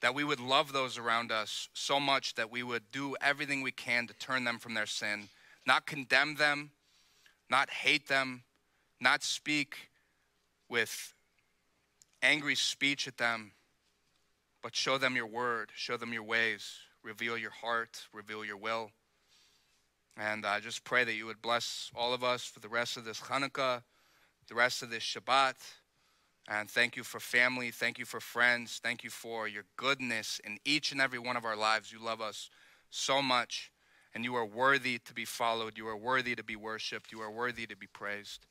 [0.00, 3.72] That we would love those around us so much that we would do everything we
[3.72, 5.28] can to turn them from their sin,
[5.66, 6.70] not condemn them,
[7.50, 8.42] not hate them,
[9.00, 9.90] not speak
[10.68, 11.14] with
[12.22, 13.52] angry speech at them,
[14.62, 18.90] but show them your word, show them your ways, reveal your heart, reveal your will.
[20.16, 23.04] And I just pray that you would bless all of us for the rest of
[23.04, 23.82] this Hanukkah,
[24.48, 25.54] the rest of this Shabbat.
[26.48, 27.70] And thank you for family.
[27.70, 28.80] Thank you for friends.
[28.82, 31.92] Thank you for your goodness in each and every one of our lives.
[31.92, 32.50] You love us
[32.90, 33.72] so much.
[34.14, 35.76] And you are worthy to be followed.
[35.76, 37.12] You are worthy to be worshiped.
[37.12, 38.46] You are worthy to be praised.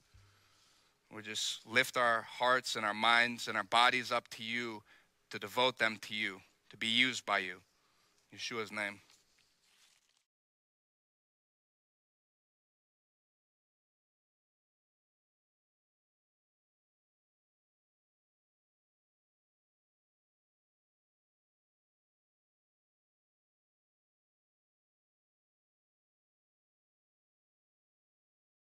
[1.14, 4.84] We just lift our hearts and our minds and our bodies up to you
[5.32, 7.62] to devote them to you, to be used by you.
[8.34, 8.99] Yeshua's name.